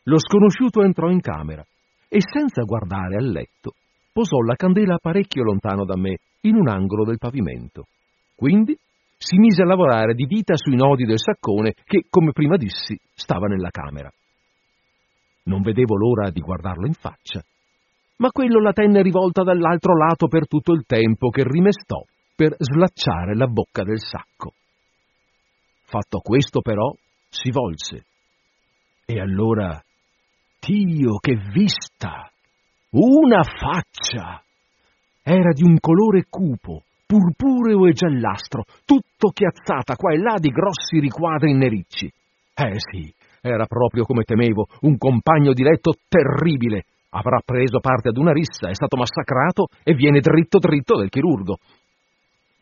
[0.03, 1.63] lo sconosciuto entrò in camera
[2.07, 3.73] e senza guardare al letto
[4.11, 7.85] posò la candela parecchio lontano da me, in un angolo del pavimento.
[8.35, 8.75] Quindi
[9.15, 13.45] si mise a lavorare di dita sui nodi del saccone che, come prima dissi, stava
[13.45, 14.11] nella camera.
[15.43, 17.43] Non vedevo l'ora di guardarlo in faccia,
[18.17, 22.03] ma quello la tenne rivolta dall'altro lato per tutto il tempo che rimestò
[22.35, 24.53] per slacciare la bocca del sacco.
[25.89, 26.93] Fatto questo, però,
[27.29, 28.03] si volse.
[29.05, 29.81] E allora,
[30.59, 32.29] Dio, che vista!
[32.89, 34.43] Una faccia!
[35.23, 40.99] Era di un colore cupo, purpureo e giallastro, tutto chiazzata qua e là di grossi
[40.99, 42.11] riquadri nericci.
[42.53, 46.83] Eh sì, era proprio come temevo, un compagno di letto terribile.
[47.11, 51.59] Avrà preso parte ad una rissa, è stato massacrato e viene dritto dritto del chirurgo.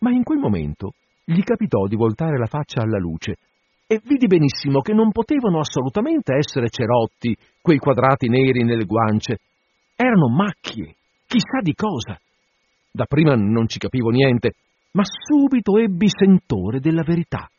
[0.01, 0.93] Ma in quel momento
[1.25, 3.37] gli capitò di voltare la faccia alla luce
[3.87, 9.39] e vidi benissimo che non potevano assolutamente essere cerotti quei quadrati neri nelle guance.
[9.95, 10.95] Erano macchie,
[11.25, 12.19] chissà di cosa.
[12.91, 14.53] Dapprima non ci capivo niente,
[14.91, 17.49] ma subito ebbi sentore della verità.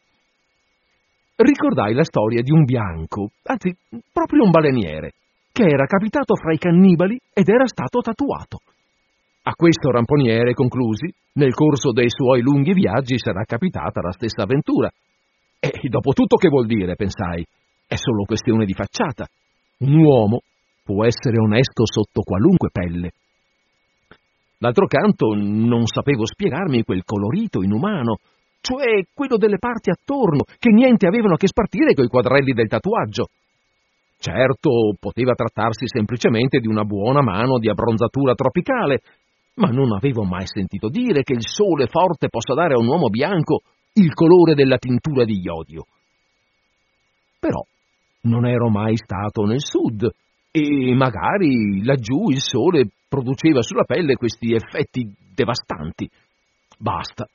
[1.36, 3.76] Ricordai la storia di un bianco, anzi,
[4.10, 5.12] proprio un baleniere,
[5.52, 8.60] che era capitato fra i cannibali ed era stato tatuato.
[9.48, 14.90] A questo ramponiere, conclusi, nel corso dei suoi lunghi viaggi sarà capitata la stessa avventura.
[15.60, 17.46] E dopo tutto che vuol dire, pensai,
[17.86, 19.24] è solo questione di facciata.
[19.78, 20.40] Un uomo
[20.82, 23.12] può essere onesto sotto qualunque pelle.
[24.58, 28.16] D'altro canto non sapevo spiegarmi quel colorito inumano,
[28.60, 33.28] cioè quello delle parti attorno, che niente avevano a che spartire coi quadrelli del tatuaggio.
[34.18, 39.02] Certo, poteva trattarsi semplicemente di una buona mano di abbronzatura tropicale,
[39.56, 43.08] ma non avevo mai sentito dire che il sole forte possa dare a un uomo
[43.08, 43.62] bianco
[43.94, 45.84] il colore della tintura di iodio.
[47.38, 47.64] Però
[48.22, 50.08] non ero mai stato nel sud
[50.50, 56.08] e magari laggiù il sole produceva sulla pelle questi effetti devastanti.
[56.78, 57.26] Basta.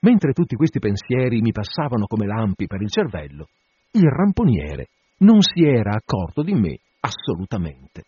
[0.00, 3.46] Mentre tutti questi pensieri mi passavano come lampi per il cervello,
[3.92, 4.88] il ramponiere
[5.18, 8.02] non si era accorto di me assolutamente.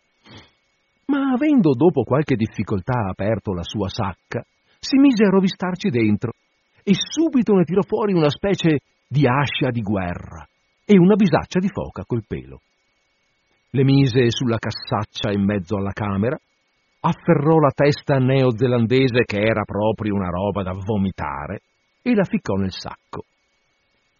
[1.06, 4.44] Ma avendo dopo qualche difficoltà aperto la sua sacca,
[4.78, 6.32] si mise a rovistarci dentro
[6.82, 10.46] e subito ne tirò fuori una specie di ascia di guerra
[10.84, 12.60] e una bisaccia di foca col pelo
[13.76, 16.38] le mise sulla cassaccia in mezzo alla camera,
[17.00, 21.60] afferrò la testa neozelandese che era proprio una roba da vomitare
[22.00, 23.24] e la ficcò nel sacco.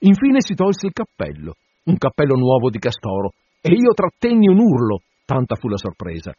[0.01, 3.32] Infine si tolse il cappello, un cappello nuovo di castoro,
[3.62, 6.34] e io trattenni un urlo, tanta fu la sorpresa.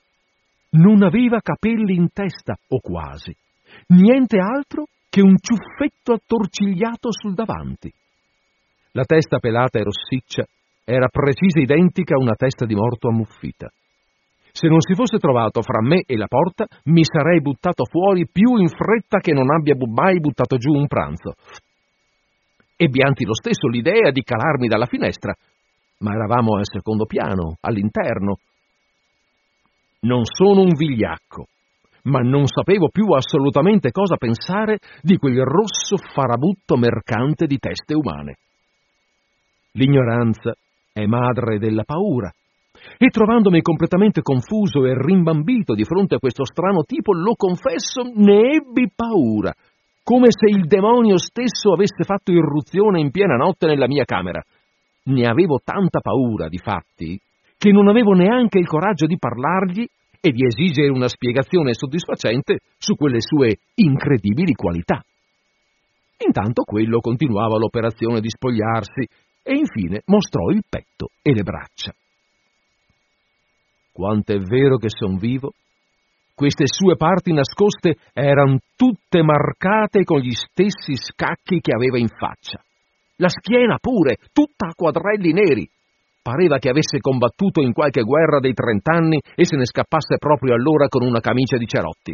[0.70, 3.36] Non aveva capelli in testa, o quasi,
[3.88, 7.92] niente altro che un ciuffetto attorcigliato sul davanti.
[8.92, 10.46] La testa pelata e rossiccia
[10.84, 13.68] era precisa identica a una testa di morto ammuffita.
[14.52, 18.58] Se non si fosse trovato fra me e la porta, mi sarei buttato fuori più
[18.58, 21.34] in fretta che non abbia mai buttato giù un pranzo.
[22.76, 25.34] Ebbi anzi lo stesso l'idea di calarmi dalla finestra,
[26.00, 28.38] ma eravamo al secondo piano, all'interno.
[30.08, 31.48] Non sono un vigliacco,
[32.04, 38.38] ma non sapevo più assolutamente cosa pensare di quel rosso farabutto mercante di teste umane.
[39.74, 40.54] L'ignoranza
[40.94, 42.32] è madre della paura.
[42.98, 48.56] E trovandomi completamente confuso e rimbambito di fronte a questo strano tipo, lo confesso, ne
[48.56, 49.54] ebbi paura,
[50.04, 54.42] come se il demonio stesso avesse fatto irruzione in piena notte nella mia camera.
[55.04, 57.20] Ne avevo tanta paura, di fatti,
[57.58, 59.86] che non avevo neanche il coraggio di parlargli
[60.20, 65.04] e di esigere una spiegazione soddisfacente su quelle sue incredibili qualità.
[66.26, 69.08] Intanto quello continuava l'operazione di spogliarsi
[69.44, 71.94] e infine mostrò il petto e le braccia.
[73.92, 75.54] Quanto è vero che son vivo,
[76.38, 82.62] queste sue parti nascoste erano tutte marcate con gli stessi scacchi che aveva in faccia.
[83.16, 85.68] La schiena pure, tutta a quadrelli neri.
[86.28, 90.90] Pareva che avesse combattuto in qualche guerra dei trent'anni e se ne scappasse proprio allora
[90.90, 92.14] con una camicia di cerotti.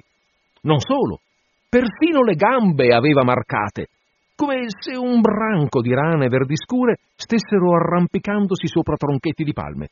[0.69, 1.21] Non solo,
[1.67, 3.87] perfino le gambe aveva marcate,
[4.35, 9.87] come se un branco di rane verdiscure stessero arrampicandosi sopra tronchetti di palme.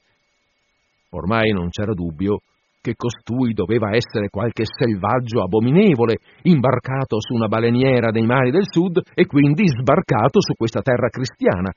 [1.17, 2.41] Ormai non c'era dubbio
[2.79, 9.01] che costui doveva essere qualche selvaggio abominevole, imbarcato su una baleniera dei mari del sud
[9.15, 11.73] e quindi sbarcato su questa terra cristiana.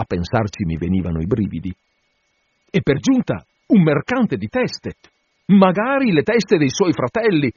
[0.00, 1.74] A pensarci mi venivano i brividi.
[2.70, 4.94] E per giunta un mercante di teste.
[5.48, 7.52] Magari le teste dei suoi fratelli,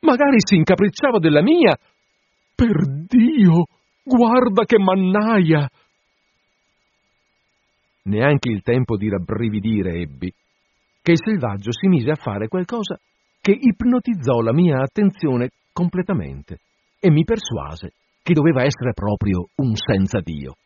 [0.00, 1.78] magari si incapricciava della mia.
[2.54, 3.66] Per Dio,
[4.02, 5.68] guarda che mannaia!
[8.06, 10.32] Neanche il tempo di rabbrividire ebbi
[11.00, 12.98] che il selvaggio si mise a fare qualcosa
[13.40, 16.58] che ipnotizzò la mia attenzione completamente
[16.98, 17.92] e mi persuase
[18.22, 20.56] che doveva essere proprio un senza Dio.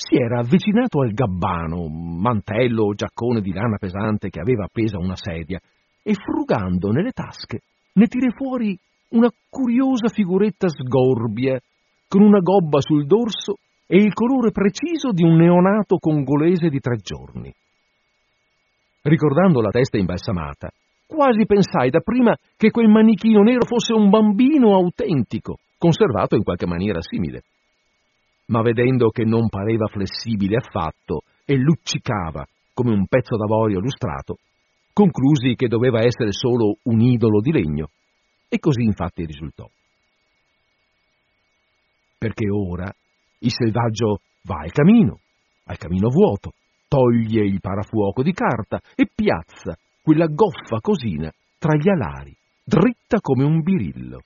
[0.00, 5.16] Si era avvicinato al gabbano, mantello o giaccone di lana pesante che aveva appesa una
[5.16, 5.58] sedia,
[6.04, 7.62] e frugando nelle tasche
[7.94, 8.78] ne tirò fuori
[9.10, 11.58] una curiosa figuretta sgorbia,
[12.06, 13.56] con una gobba sul dorso
[13.88, 17.52] e il colore preciso di un neonato congolese di tre giorni.
[19.02, 20.70] Ricordando la testa imbalsamata,
[21.08, 27.00] quasi pensai dapprima che quel manichino nero fosse un bambino autentico, conservato in qualche maniera
[27.02, 27.42] simile.
[28.48, 34.38] Ma vedendo che non pareva flessibile affatto e luccicava come un pezzo d'avorio lustrato,
[34.92, 37.90] conclusi che doveva essere solo un idolo di legno.
[38.48, 39.68] E così infatti risultò.
[42.18, 42.92] Perché ora
[43.40, 45.20] il selvaggio va al camino,
[45.66, 46.52] al camino vuoto,
[46.88, 52.34] toglie il parafuoco di carta e piazza quella goffa cosina tra gli alari,
[52.64, 54.22] dritta come un birillo.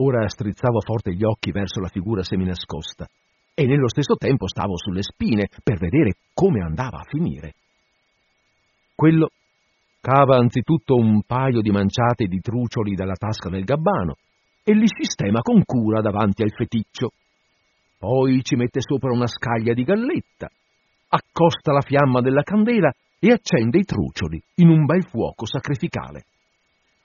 [0.00, 3.06] Ora strizzavo forte gli occhi verso la figura seminascosta
[3.54, 7.54] e nello stesso tempo stavo sulle spine per vedere come andava a finire.
[8.94, 9.30] Quello
[10.00, 14.14] cava anzitutto un paio di manciate di trucioli dalla tasca del gabbano
[14.62, 17.12] e li sistema con cura davanti al feticcio
[17.98, 20.48] poi ci mette sopra una scaglia di galletta,
[21.08, 26.24] accosta la fiamma della candela e accende i trucioli in un bel fuoco sacrificale.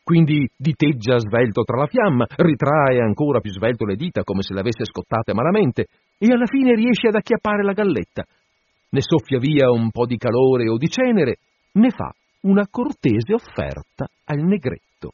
[0.03, 4.59] Quindi diteggia svelto tra la fiamma, ritrae ancora più svelto le dita come se le
[4.59, 5.85] avesse scottate malamente
[6.17, 8.25] e alla fine riesce ad acchiappare la galletta.
[8.89, 11.37] Ne soffia via un po' di calore o di cenere,
[11.73, 15.13] ne fa una cortese offerta al negretto.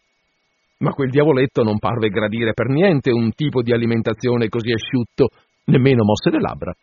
[0.79, 5.27] Ma quel diavoletto non parve gradire per niente un tipo di alimentazione così asciutto
[5.65, 6.73] nemmeno mosse le labbra.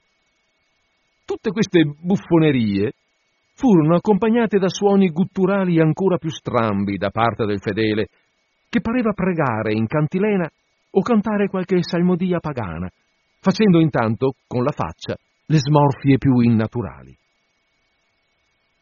[1.24, 2.92] Tutte queste buffonerie
[3.56, 8.08] furono accompagnate da suoni gutturali ancora più strambi da parte del fedele,
[8.68, 10.46] che pareva pregare in cantilena
[10.90, 12.88] o cantare qualche salmodia pagana,
[13.40, 17.16] facendo intanto, con la faccia, le smorfie più innaturali.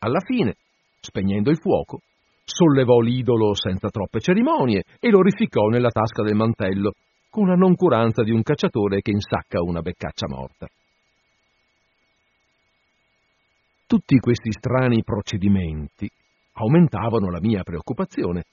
[0.00, 0.54] Alla fine,
[1.00, 2.00] spegnendo il fuoco,
[2.44, 6.92] sollevò l'idolo senza troppe cerimonie e lo rificcò nella tasca del mantello,
[7.30, 10.66] con la noncuranza di un cacciatore che insacca una beccaccia morta.
[13.87, 16.09] Tutti questi strani procedimenti
[16.55, 18.45] aumentavano la mia preoccupazione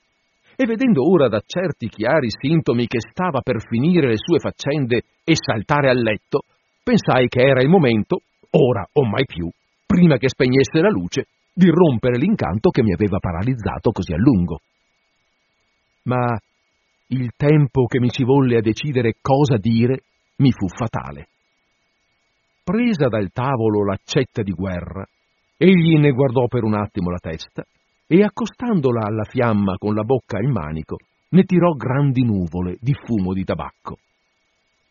[0.56, 5.34] e vedendo ora da certi chiari sintomi che stava per finire le sue faccende e
[5.36, 6.42] saltare a letto,
[6.84, 8.20] pensai che era il momento,
[8.52, 9.50] ora o mai più,
[9.86, 14.60] prima che spegnesse la luce, di rompere l'incanto che mi aveva paralizzato così a lungo.
[16.04, 16.38] Ma
[17.08, 20.04] il tempo che mi ci volle a decidere cosa dire
[20.38, 21.28] mi fu fatale.
[22.64, 25.06] Presa dal tavolo l'accetta di guerra,
[25.64, 27.64] egli ne guardò per un attimo la testa
[28.08, 30.98] e accostandola alla fiamma con la bocca al manico,
[31.30, 33.98] ne tirò grandi nuvole di fumo di tabacco.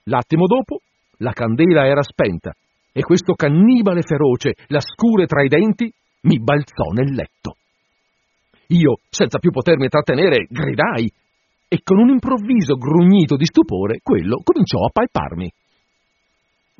[0.04, 0.78] L'attimo dopo
[1.18, 2.54] la candela era spenta
[2.92, 5.92] e questo cannibale feroce, la scure tra i denti,
[6.22, 7.56] mi balzò nel letto.
[8.68, 11.10] Io, senza più potermi trattenere, gridai
[11.66, 15.50] e con un improvviso grugnito di stupore quello cominciò a palparmi.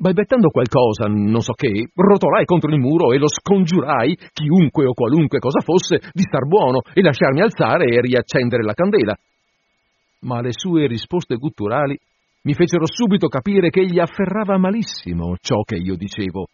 [0.01, 5.37] Balbettando qualcosa, non so che, rotolai contro il muro e lo scongiurai, chiunque o qualunque
[5.37, 9.15] cosa fosse, di star buono e lasciarmi alzare e riaccendere la candela.
[10.21, 11.95] Ma le sue risposte gutturali
[12.41, 16.47] mi fecero subito capire che egli afferrava malissimo ciò che io dicevo.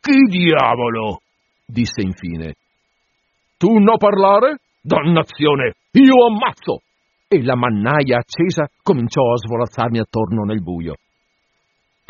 [0.00, 1.20] Chi diavolo?
[1.64, 2.54] disse infine.
[3.56, 4.56] Tu no parlare?
[4.80, 5.74] Dannazione!
[5.92, 6.80] Io ammazzo!
[7.28, 10.94] E la mannaia accesa cominciò a svolazzarmi attorno nel buio.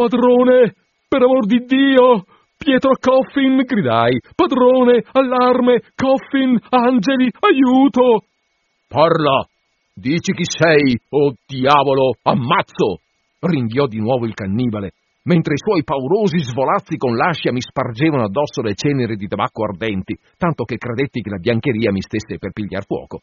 [0.03, 0.75] Padrone,
[1.07, 2.25] per amor di Dio!
[2.59, 4.19] Pietro Coffin, gridai.
[4.35, 8.27] Padrone, allarme, Coffin, angeli, aiuto!
[8.89, 9.47] Parla!
[9.95, 12.99] Dici chi sei, oh diavolo, ammazzo!
[13.39, 14.95] ringhiò di nuovo il cannibale,
[15.25, 20.19] mentre i suoi paurosi svolazzi con l'ascia mi spargevano addosso le ceneri di tabacco ardenti,
[20.37, 23.21] tanto che credetti che la biancheria mi stesse per pigliar fuoco.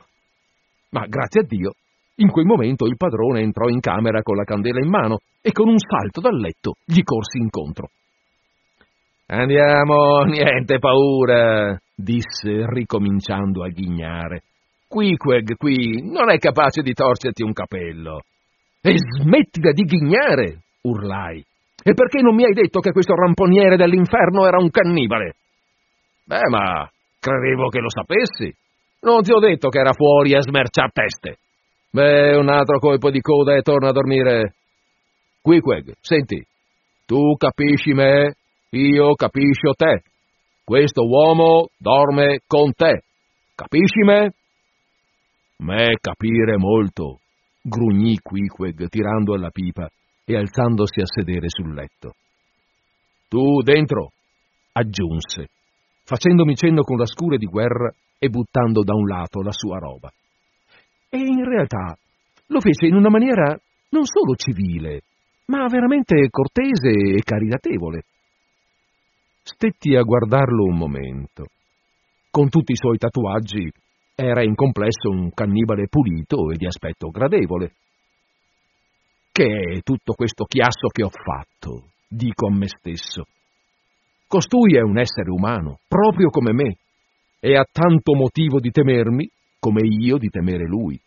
[0.92, 1.74] Ma grazie a Dio,
[2.20, 5.68] in quel momento il padrone entrò in camera con la candela in mano e con
[5.68, 7.90] un salto dal letto gli corsi incontro.
[9.28, 14.44] Andiamo, niente paura, disse ricominciando a ghignare.
[14.88, 18.22] Queequeg qui non è capace di torcerti un capello.
[18.82, 21.44] E smettila di ghignare, urlai.
[21.82, 25.36] E perché non mi hai detto che questo ramponiere dell'inferno era un cannibale?
[26.26, 26.90] Beh, ma
[27.20, 28.54] credevo che lo sapessi.
[29.02, 31.38] Non ti ho detto che era fuori a smerciar teste.
[31.92, 34.54] Beh, un altro colpo di coda e torna a dormire.
[35.42, 36.46] Queequeg, senti,
[37.06, 38.36] tu capisci me,
[38.70, 40.04] io capisco te.
[40.64, 43.02] Questo uomo dorme con te.
[43.56, 44.34] Capisci me?
[45.58, 47.22] Me capire molto,
[47.64, 49.90] grugnì Queequeg tirando alla pipa
[50.26, 52.14] e alzandosi a sedere sul letto.
[53.28, 54.12] Tu dentro,
[54.74, 55.48] aggiunse,
[56.04, 60.12] facendomi cenno con la scure di guerra e buttando da un lato la sua roba.
[61.10, 61.98] E in realtà
[62.48, 65.02] lo fece in una maniera non solo civile,
[65.46, 68.04] ma veramente cortese e caritatevole.
[69.42, 71.48] Stetti a guardarlo un momento.
[72.30, 73.72] Con tutti i suoi tatuaggi
[74.16, 77.74] era in complesso un cannibale pulito e di aspetto gradevole.
[79.32, 81.88] Che è tutto questo chiasso che ho fatto?
[82.08, 83.26] dico a me stesso.
[84.28, 86.78] Costui è un essere umano, proprio come me,
[87.40, 89.28] e ha tanto motivo di temermi
[89.60, 91.00] come io di temere lui.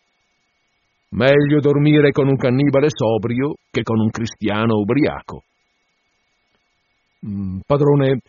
[1.09, 5.43] Meglio dormire con un cannibale sobrio che con un cristiano ubriaco.
[7.25, 8.19] Mm, padrone,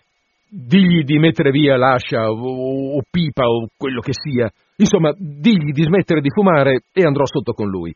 [0.49, 4.51] digli di mettere via l'ascia o, o, pipa o quello che sia.
[4.77, 7.95] Insomma, digli di smettere di fumare e andrò sotto con lui.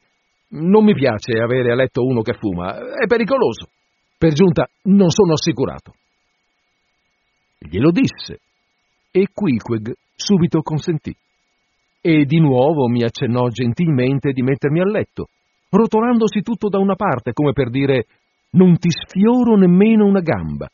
[0.51, 3.69] Non mi piace avere a letto uno che fuma, è pericoloso.
[4.17, 5.93] Per giunta non sono assicurato.
[7.59, 8.41] Glielo disse
[9.11, 11.15] e Queequeg subito consentì.
[12.01, 15.29] E di nuovo mi accennò gentilmente di mettermi a letto,
[15.71, 18.07] rotolandosi tutto da una parte come per dire
[18.51, 20.69] non ti sfioro nemmeno una gamba.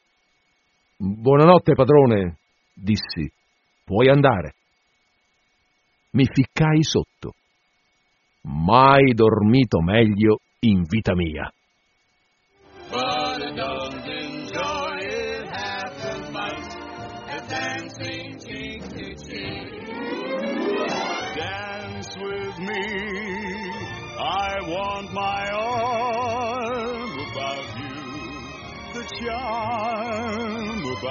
[0.97, 2.37] Buonanotte, padrone,
[2.73, 3.31] dissi.
[3.85, 4.55] Puoi andare.
[6.13, 7.35] Mi ficcai sotto.
[8.43, 11.51] Mai dormito meglio in vita mia.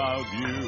[0.03, 0.59] About you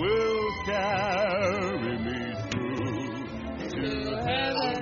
[0.00, 3.88] will carry me through to
[4.26, 4.80] heaven.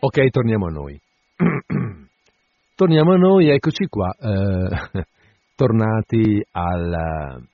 [0.00, 1.00] Ok, torniamo a noi.
[2.74, 5.04] torniamo a noi, eccoci qua, eh,
[5.54, 7.46] tornati, al,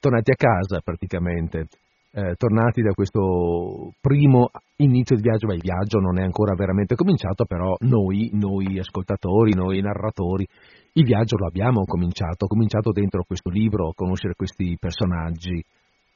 [0.00, 1.68] tornati a casa praticamente,
[2.16, 6.94] eh, tornati da questo primo inizio di viaggio, ma il viaggio non è ancora veramente
[6.94, 10.46] cominciato, però noi, noi ascoltatori, noi narratori,
[10.92, 15.62] il viaggio lo abbiamo cominciato, ho cominciato dentro questo libro a conoscere questi personaggi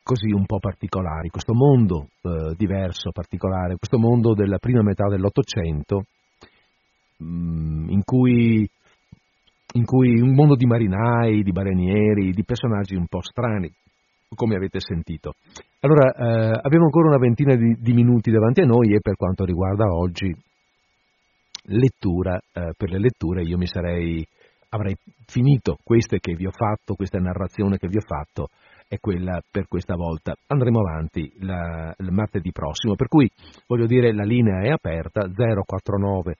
[0.03, 6.05] così un po' particolari, questo mondo eh, diverso, particolare, questo mondo della prima metà dell'Ottocento,
[7.19, 8.67] mh, in, cui,
[9.75, 13.71] in cui un mondo di marinai, di balenieri, di personaggi un po' strani,
[14.35, 15.35] come avete sentito.
[15.81, 19.45] Allora, eh, abbiamo ancora una ventina di, di, minuti davanti a noi e per quanto
[19.45, 20.35] riguarda oggi
[21.65, 24.27] lettura, eh, per le letture io mi sarei,
[24.71, 24.97] avrei
[25.27, 28.49] finito queste che vi ho fatto, questa narrazione che vi ho fatto,
[28.89, 30.35] è quella per questa volta.
[30.47, 33.31] Andremo avanti la, il martedì prossimo, per cui
[33.67, 36.37] voglio dire la linea è aperta 049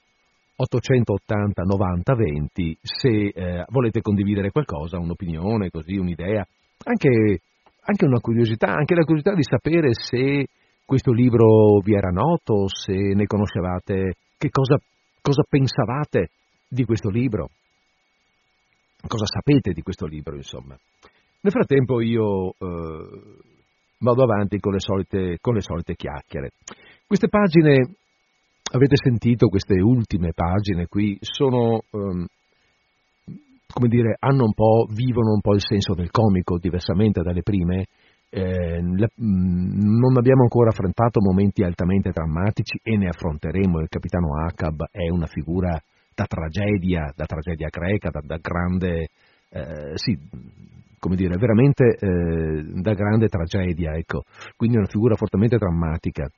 [0.57, 6.47] 880 90 20 se eh, volete condividere qualcosa, un'opinione, così un'idea,
[6.85, 7.41] anche,
[7.83, 10.47] anche una curiosità, anche la curiosità di sapere se
[10.85, 14.77] questo libro vi era noto, se ne conoscevate, che cosa,
[15.21, 16.31] cosa pensavate
[16.69, 17.51] di questo libro,
[19.07, 20.77] cosa sapete di questo libro, insomma.
[21.43, 23.39] Nel frattempo io eh,
[23.99, 26.51] vado avanti con le, solite, con le solite chiacchiere.
[27.07, 27.95] Queste pagine,
[28.73, 32.27] avete sentito queste ultime pagine qui, sono, um,
[33.73, 37.87] come dire, hanno un po', vivono un po' il senso del comico, diversamente dalle prime.
[38.29, 43.81] Eh, la, mm, non abbiamo ancora affrontato momenti altamente drammatici e ne affronteremo.
[43.81, 45.81] Il capitano Acab è una figura
[46.15, 49.09] da tragedia, da tragedia greca, da, da grande,
[49.51, 50.19] eh, sì,
[50.99, 54.23] come dire, veramente eh, da grande tragedia, ecco.
[54.57, 56.29] Quindi è una figura fortemente drammatica.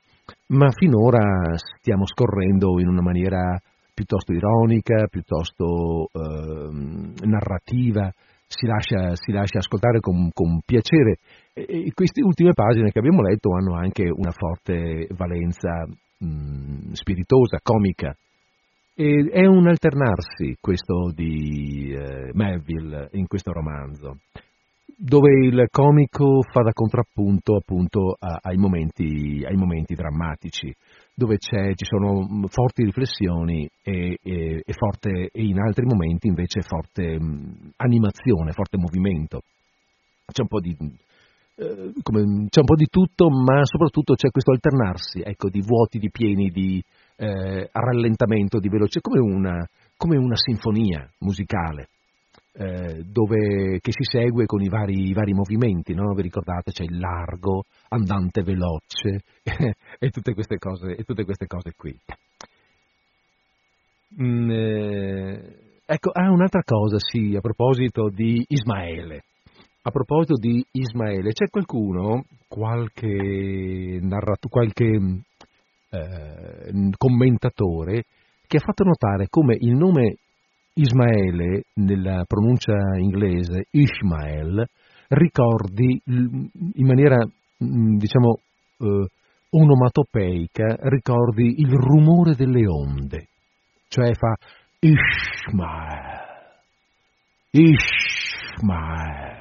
[0.47, 3.59] Ma finora stiamo scorrendo in una maniera
[3.93, 8.11] piuttosto ironica, piuttosto eh, narrativa,
[8.47, 11.17] si lascia, si lascia, ascoltare con, con piacere.
[11.53, 15.85] E, e, queste ultime pagine che abbiamo letto hanno anche una forte valenza
[16.19, 18.15] mh, spiritosa, comica.
[18.95, 24.17] E, è un alternarsi questo di eh, Melville in questo romanzo
[24.95, 30.73] dove il comico fa da contrappunto appunto a, ai, momenti, ai, momenti, drammatici,
[31.13, 36.61] dove ci sono mm, forti riflessioni e, e, e, forte, e, in altri momenti invece
[36.61, 39.41] forte mh, mm, animazione, forte movimento.
[40.25, 40.75] C'è un po' di,
[41.55, 45.99] eh, come, c'è un po' di tutto, ma soprattutto c'è questo alternarsi ecco, di vuoti,
[45.99, 46.81] di pieni, di
[47.17, 51.89] eh, rallentamento, di veloce, come una, come una sinfonia musicale
[52.55, 56.13] eh, dove, che si segue con i vari, i vari movimenti, no?
[56.13, 59.23] vi ricordate c'è il largo, andante veloce
[59.99, 61.97] e, tutte queste cose, e tutte queste cose qui.
[64.21, 65.55] Mm, eh,
[65.85, 69.23] ecco, ah, un'altra cosa, sì, a proposito di Ismaele.
[69.85, 74.85] A proposito di Ismaele, c'è qualcuno, qualche, narrato, qualche
[75.89, 78.05] eh, commentatore,
[78.47, 80.17] che ha fatto notare come il nome
[80.75, 84.67] Ismaele, nella pronuncia inglese, Ishmael,
[85.09, 88.39] ricordi in maniera, mm, diciamo,
[88.79, 89.05] eh,
[89.51, 93.27] onomatopeica, ricordi il rumore delle onde,
[93.87, 94.35] cioè fa
[94.79, 96.23] Ishmael,
[97.51, 99.33] Ishmael,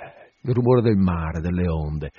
[0.43, 2.11] il rumore del mare, delle onde.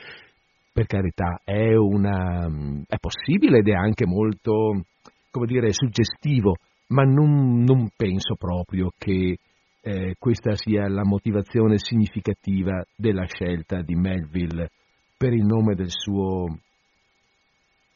[0.73, 2.48] Per carità, è, una,
[2.88, 4.81] è possibile ed è anche molto,
[5.30, 6.56] come dire, suggestivo
[6.88, 9.38] ma non, non penso proprio che
[9.81, 14.69] eh, questa sia la motivazione significativa della scelta di Melville
[15.18, 16.45] per il nome del suo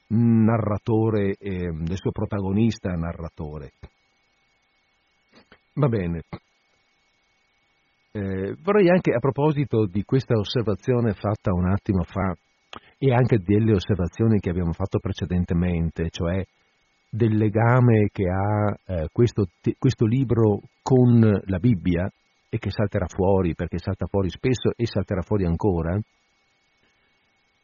[0.09, 3.72] narratore, eh, del suo protagonista narratore.
[5.73, 6.23] Va bene.
[8.11, 12.35] Eh, vorrei anche, a proposito di questa osservazione fatta un attimo fa,
[12.97, 16.43] e anche delle osservazioni che abbiamo fatto precedentemente, cioè
[17.09, 19.47] del legame che ha eh, questo,
[19.77, 22.09] questo libro con la Bibbia
[22.49, 25.99] e che salterà fuori, perché salta fuori spesso e salterà fuori ancora,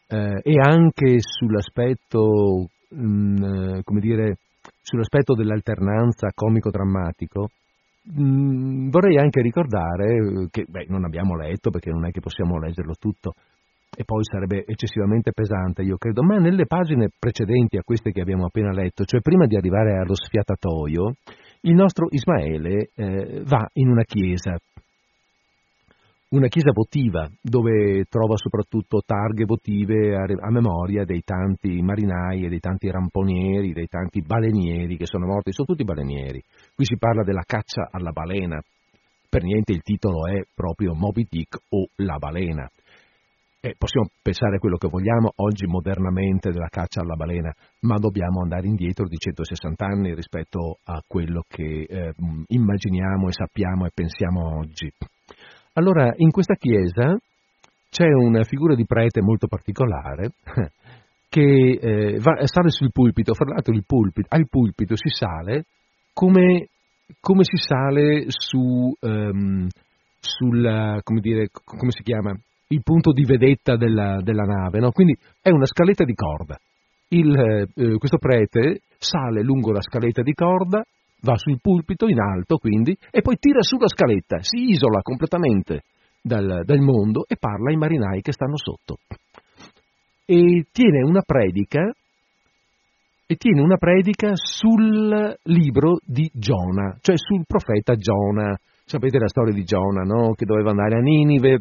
[0.08, 4.38] eh, e anche sull'aspetto, mh, mm, come dire,
[4.82, 7.50] sull'aspetto dell'alternanza comico-drammatico,
[8.04, 12.60] mh, mm, vorrei anche ricordare che beh, non abbiamo letto, perché non è che possiamo
[12.60, 13.34] leggerlo tutto,
[13.96, 18.46] e poi sarebbe eccessivamente pesante, io credo, ma nelle pagine precedenti a queste che abbiamo
[18.46, 21.14] appena letto, cioè prima di arrivare allo sfiatatoio,
[21.62, 24.58] il nostro Ismaele eh, va in una chiesa,
[26.30, 32.50] una chiesa votiva, dove trova soprattutto targhe votive a, a, memoria dei tanti marinai e
[32.50, 36.42] dei tanti ramponieri, dei tanti balenieri che sono morti, sono tutti balenieri.
[36.74, 38.60] Qui si parla della caccia alla balena,
[39.30, 42.70] per niente il titolo è proprio Moby Dick o La balena.
[43.66, 47.50] Eh, possiamo pensare quello che vogliamo oggi modernamente della caccia alla balena,
[47.84, 52.14] ma dobbiamo andare indietro di 160 anni rispetto a quello che eh,
[52.48, 54.92] immaginiamo e sappiamo e pensiamo oggi.
[55.76, 57.18] Allora, in questa chiesa
[57.90, 60.32] c'è una figura di prete molto particolare
[61.30, 65.68] che eh, va, sale sul pulpito, fra l'altro il pulpito, al pulpito si sale
[66.12, 66.68] come,
[67.22, 69.70] come si sale su, um,
[70.20, 72.38] sul, come, dire, come si chiama?
[72.74, 74.92] Il punto di vedetta della, della nave, no?
[74.92, 76.58] quindi è una scaletta di corda.
[77.10, 80.84] Il, eh, questo prete sale lungo la scaletta di corda,
[81.22, 85.84] va sul pulpito in alto quindi, e poi tira su la scaletta, si isola completamente
[86.22, 88.98] dal, dal mondo e parla ai marinai che stanno sotto.
[90.26, 91.94] E tiene una predica
[93.26, 98.58] e tiene una predica sul libro di Giona, cioè sul profeta Giona.
[98.86, 100.34] Sapete la storia di Giona, no?
[100.34, 101.60] Che doveva andare a Ninive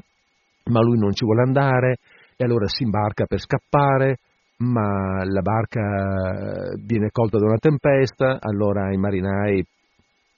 [0.65, 1.97] ma lui non ci vuole andare
[2.37, 4.19] e allora si imbarca per scappare,
[4.59, 9.65] ma la barca viene colta da una tempesta, allora i marinai,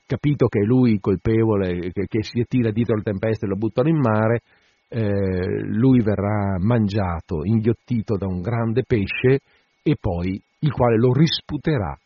[0.06, 3.88] capito che è lui colpevole, che, che si tira dietro la tempesta e lo buttano
[3.88, 4.40] in mare,
[4.88, 9.40] eh, lui verrà mangiato, inghiottito da un grande pesce
[9.82, 11.96] e poi il quale lo risputerà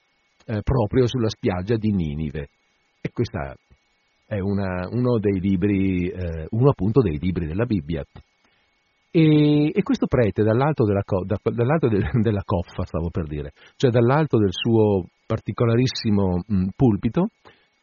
[0.47, 2.49] eh, proprio sulla spiaggia di Ninive.
[3.01, 3.55] E questa
[4.29, 8.05] è una, uno dei libri, eh, uno appunto dei libri della Bibbia.
[9.11, 13.91] E, e questo prete dall'alto, della, da, dall'alto de, della coffa, stavo per dire, cioè
[13.91, 17.29] dall'alto del suo particolarissimo mh, pulpito,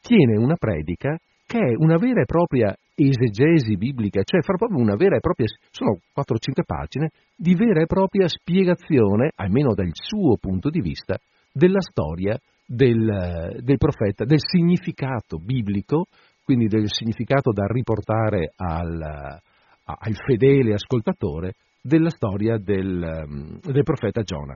[0.02, 1.18] tiene una predica
[1.48, 5.48] che è una vera e propria esegesi biblica, cioè fa proprio una vera e propria,
[5.72, 11.18] sono 4-5 pagine di vera e propria spiegazione, almeno dal suo punto di vista,
[11.52, 16.06] della storia del, del profeta, del significato biblico,
[16.46, 24.56] quindi del significato da riportare al, al fedele ascoltatore della storia del, del profeta Giona.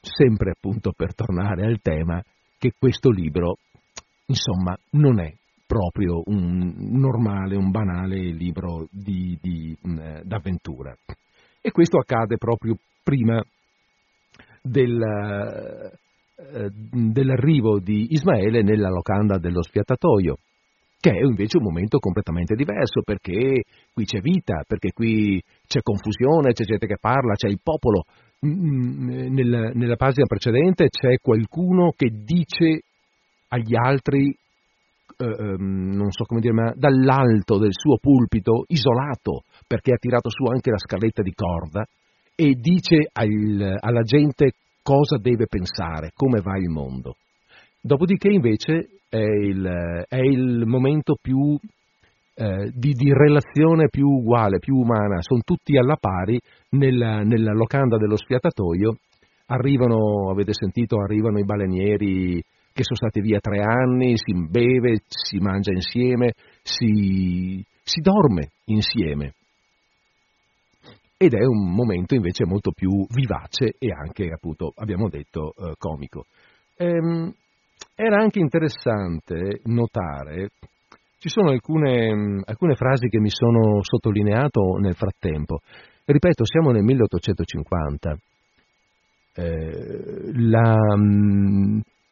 [0.00, 2.22] Sempre appunto per tornare al tema
[2.58, 3.58] che questo libro,
[4.26, 5.34] insomma, non è
[5.66, 9.76] proprio un normale, un banale libro di, di,
[10.22, 10.96] d'avventura.
[11.60, 13.42] E questo accade proprio prima
[14.62, 15.92] del,
[16.36, 16.68] eh,
[17.12, 20.36] dell'arrivo di Ismaele nella locanda dello spiattatoio
[20.98, 26.52] che è invece un momento completamente diverso perché qui c'è vita, perché qui c'è confusione,
[26.52, 28.04] c'è gente che parla, c'è il popolo.
[28.40, 32.80] Nella, nella pagina precedente c'è qualcuno che dice
[33.48, 34.28] agli altri,
[35.16, 40.28] eh, ehm, non so come dire, ma dall'alto del suo pulpito, isolato, perché ha tirato
[40.28, 41.84] su anche la scaletta di corda,
[42.34, 44.52] e dice al, alla gente
[44.86, 47.16] cosa deve pensare, come va il mondo.
[47.82, 51.58] Dopodiché invece è il, è il momento più
[52.34, 56.38] eh, di, di, relazione più uguale, più umana, sono tutti alla pari
[56.70, 58.98] nella, nella locanda dello spiatatoio,
[59.46, 62.40] arrivano, avete sentito, arrivano i balenieri
[62.72, 69.32] che sono stati via tre anni, si beve, si mangia insieme, si, si dorme insieme.
[71.18, 76.26] Ed è un momento invece molto più vivace e anche, appunto, abbiamo detto, eh, comico.
[76.76, 77.32] Ehm,
[77.94, 80.50] era anche interessante notare,
[81.18, 85.60] ci sono alcune, alcune frasi che mi sono sottolineato nel frattempo.
[86.04, 88.16] Ripeto, siamo nel 1850.
[89.34, 90.76] Eh, la,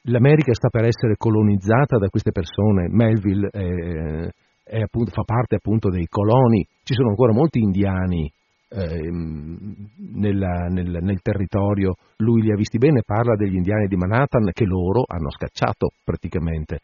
[0.06, 4.28] L'America sta per essere colonizzata da queste persone, Melville è,
[4.64, 8.31] è appunto, fa parte appunto dei coloni, ci sono ancora molti indiani
[8.75, 14.51] eh, nella, nel, nel, territorio, lui li ha visti bene, parla degli indiani di Manhattan
[14.53, 16.81] che loro hanno scacciato praticamente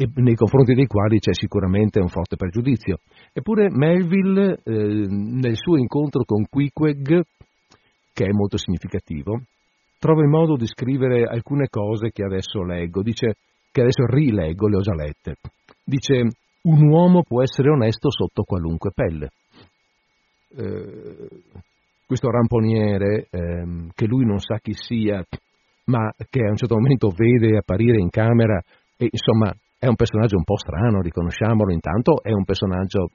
[0.00, 2.98] e nei confronti dei quali c'è sicuramente un forte pregiudizio.
[3.32, 7.22] Eppure Melville eh, nel suo incontro con Queequeg,
[8.12, 9.40] che è molto significativo,
[9.98, 13.34] trova il modo di scrivere alcune cose che adesso leggo, dice
[13.72, 15.34] che adesso rileggo, le ho già lette.
[15.82, 16.28] Dice
[16.62, 19.30] un uomo può essere onesto sotto qualunque pelle.
[20.56, 21.28] Eh,
[22.06, 25.22] questo ramponiere, eh, che lui non sa chi sia,
[25.84, 28.58] ma che a un certo momento vede apparire in camera,
[28.96, 33.10] e insomma è un personaggio un po' strano, riconosciamolo, intanto è un personaggio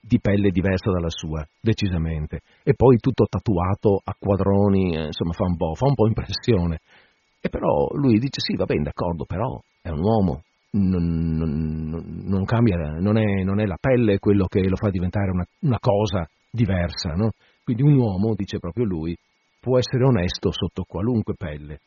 [0.00, 5.44] di pelle diversa dalla sua, decisamente, e poi tutto tatuato a quadroni, eh, insomma fa
[5.44, 6.80] un po', fa un po' impressione.
[7.40, 10.42] E però lui dice sì, va bene, d'accordo, però è un uomo,
[10.74, 15.30] non, non, non cambia, non è, non è, la pelle quello che lo fa diventare
[15.30, 17.30] una, una cosa diversa, no?
[17.62, 19.16] Quindi un uomo, dice proprio lui,
[19.60, 21.80] può essere onesto sotto qualunque pelle.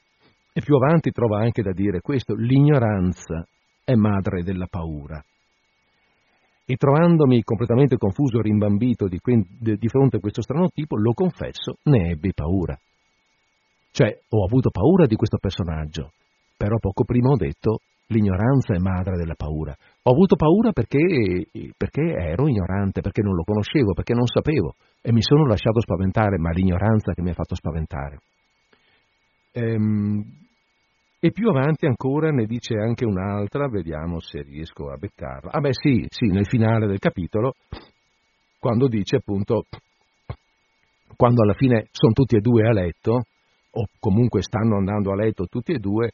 [0.54, 3.46] E più avanti trova anche da dire questo, l'ignoranza
[3.84, 5.24] è madre della paura.
[6.66, 11.78] E trovandomi completamente confuso e rimbambito di, di fronte a questo strano tipo, lo confesso,
[11.84, 12.78] ne ebbi paura.
[13.92, 16.12] Cioè, ho avuto paura di questo personaggio,
[16.58, 19.76] però poco prima ho detto L'ignoranza è madre della paura.
[20.04, 25.12] Ho avuto paura perché, perché, ero ignorante, perché non lo conoscevo, perché non sapevo e
[25.12, 28.20] mi sono lasciato spaventare, ma l'ignoranza che mi ha fatto spaventare.
[29.52, 30.24] Ehm,
[31.20, 35.52] e più avanti ancora ne dice anche un'altra, vediamo se riesco a beccarla.
[35.52, 37.54] Ah beh sì, sì, nel finale del capitolo,
[38.60, 39.64] quando dice appunto,
[41.16, 43.24] quando alla fine sono tutti e due a letto,
[43.72, 46.12] o comunque stanno andando a letto tutti e due,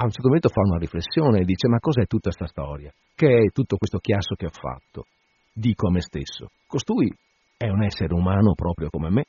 [0.00, 2.90] a un certo momento fa una riflessione e dice ma cos'è tutta questa storia?
[3.14, 5.04] Che è tutto questo chiasso che ho fatto?
[5.52, 7.12] Dico a me stesso, costui
[7.58, 9.24] è un essere umano proprio come me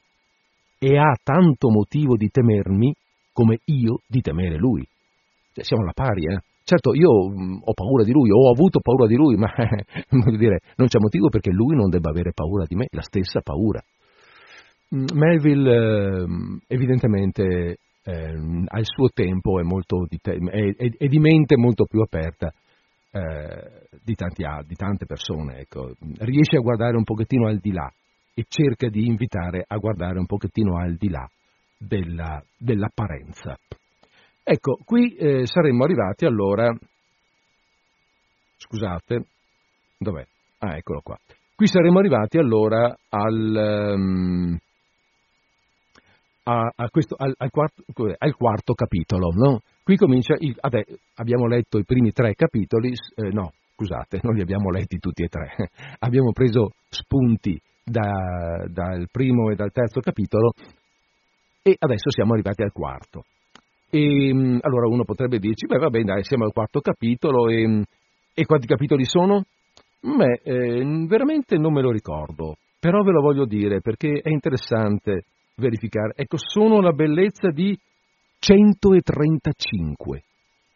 [0.79, 2.93] e ha tanto motivo di temermi
[3.33, 4.87] come io di temere lui.
[5.51, 6.39] Cioè, siamo alla pari, eh?
[6.63, 9.51] Certo, io mm, ho paura di lui, ho avuto paura di lui, ma
[10.09, 13.41] voglio dire, non c'è motivo perché lui non debba avere paura di me, la stessa
[13.41, 13.83] paura.
[14.95, 16.25] Mm, Melville eh,
[16.67, 19.63] evidentemente eh, al suo tempo è,
[20.07, 22.51] di te- è, è, è, di mente molto più aperta
[23.11, 25.59] eh, di, tanti, di, tante persone.
[25.59, 25.93] Ecco.
[26.19, 27.91] Riesce a guardare un pochettino al di là
[28.33, 31.29] e cerca di invitare a guardare un pochettino al di là
[31.77, 33.57] della, dell'apparenza.
[34.43, 36.73] Ecco, qui eh, saremmo arrivati allora
[38.61, 39.25] scusate,
[39.97, 40.25] dov'è?
[40.59, 41.17] Ah, eccolo qua.
[41.55, 44.57] Qui saremo arrivati allora al, um,
[46.43, 47.83] a, a questo, al, al, quarto,
[48.17, 49.31] al, quarto, capitolo.
[49.33, 49.61] No?
[49.83, 50.83] Qui comincia, il, vabbè,
[51.15, 55.27] abbiamo letto i primi tre capitoli, eh, no, scusate, non li abbiamo letti tutti e
[55.27, 55.51] tre,
[55.99, 60.53] abbiamo preso spunti da, dal primo e dal terzo capitolo
[61.63, 63.23] e adesso siamo arrivati al quarto.
[63.89, 67.83] E, mm, allora uno potrebbe dirci, beh va bene, dai, siamo al quarto capitolo e,
[68.33, 69.43] e quanti capitoli sono?
[69.99, 75.25] Beh, eh, veramente non me lo ricordo, però ve lo voglio dire perché è interessante
[75.55, 76.13] verificare.
[76.15, 77.77] Ecco, sono la bellezza di
[78.39, 80.23] 135.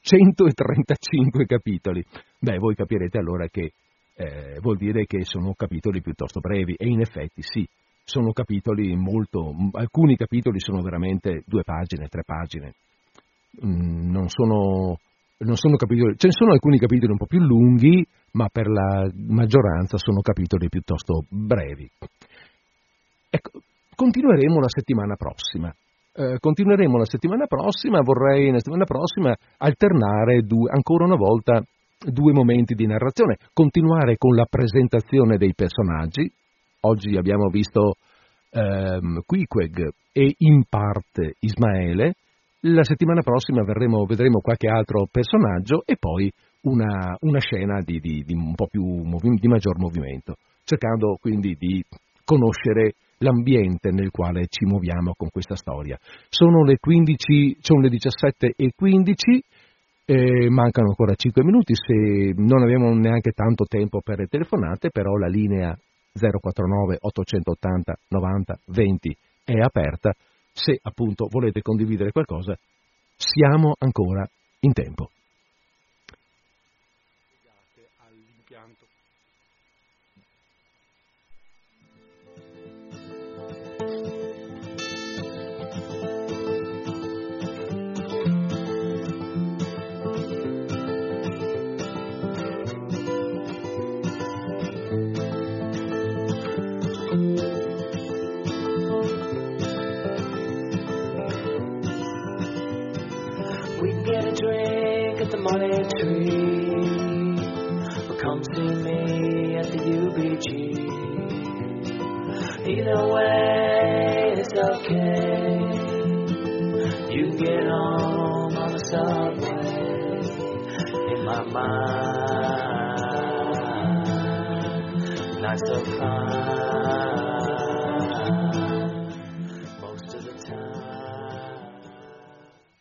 [0.01, 2.05] 135 capitoli.
[2.39, 3.73] Beh, voi capirete allora che
[4.15, 7.67] eh, vuol dire che sono capitoli piuttosto brevi e in effetti sì,
[8.03, 12.75] sono capitoli molto, alcuni capitoli sono veramente due pagine, tre pagine,
[13.65, 14.97] mm, non sono,
[15.39, 19.09] non sono capitoli, ce ne sono alcuni capitoli un po' più lunghi, ma per la
[19.27, 21.89] maggioranza sono capitoli piuttosto brevi.
[23.29, 23.59] Ecco,
[23.95, 25.73] continueremo la settimana prossima.
[26.17, 31.61] Eh, continueremo la settimana prossima, vorrei la settimana prossima alternare due, ancora una volta
[31.99, 36.31] due momenti di narrazione, continuare con la presentazione dei personaggi,
[36.81, 37.95] oggi abbiamo visto
[38.51, 42.13] ehm, Quiqueg e in parte Ismaele,
[42.67, 46.31] la settimana prossima verremo, vedremo qualche altro personaggio e poi
[46.61, 51.83] una, una scena di, di, di, un po' più di maggior movimento, cercando quindi di
[52.23, 55.97] conoscere l'ambiente nel quale ci muoviamo con questa storia.
[56.29, 59.43] Sono le 15, sono le 17 e 15,
[60.05, 65.15] eh, mancano ancora 5 minuti, se non abbiamo neanche tanto tempo per le telefonate, però
[65.17, 65.75] la linea
[66.13, 70.13] 049 880 90 20 è aperta.
[70.51, 72.55] Se appunto volete condividere qualcosa,
[73.17, 74.25] siamo ancora
[74.61, 75.09] in tempo.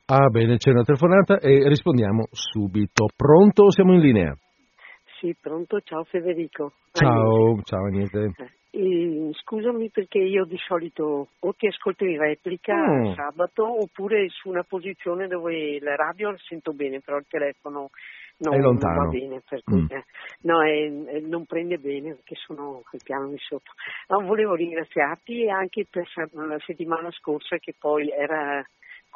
[0.06, 3.06] Ah, bene, c'è una telefonata e rispondiamo subito.
[3.16, 3.70] Pronto?
[3.70, 4.36] Siamo in linea?
[5.18, 5.81] Sì, pronto.
[5.81, 6.72] Ciao Federico.
[6.93, 7.62] Ciao, Agnese.
[7.64, 8.32] ciao Agnese.
[8.70, 13.14] Eh, scusami perché io di solito o ti ascolto in replica mm.
[13.14, 17.89] sabato oppure su una posizione dove la radio sento bene, però il telefono
[18.40, 19.86] non, non va bene, cui, mm.
[19.89, 20.05] eh,
[20.43, 23.72] no, è, non prende bene perché sono al piano di sotto.
[24.09, 28.62] No, volevo ringraziarti anche per la settimana scorsa che poi era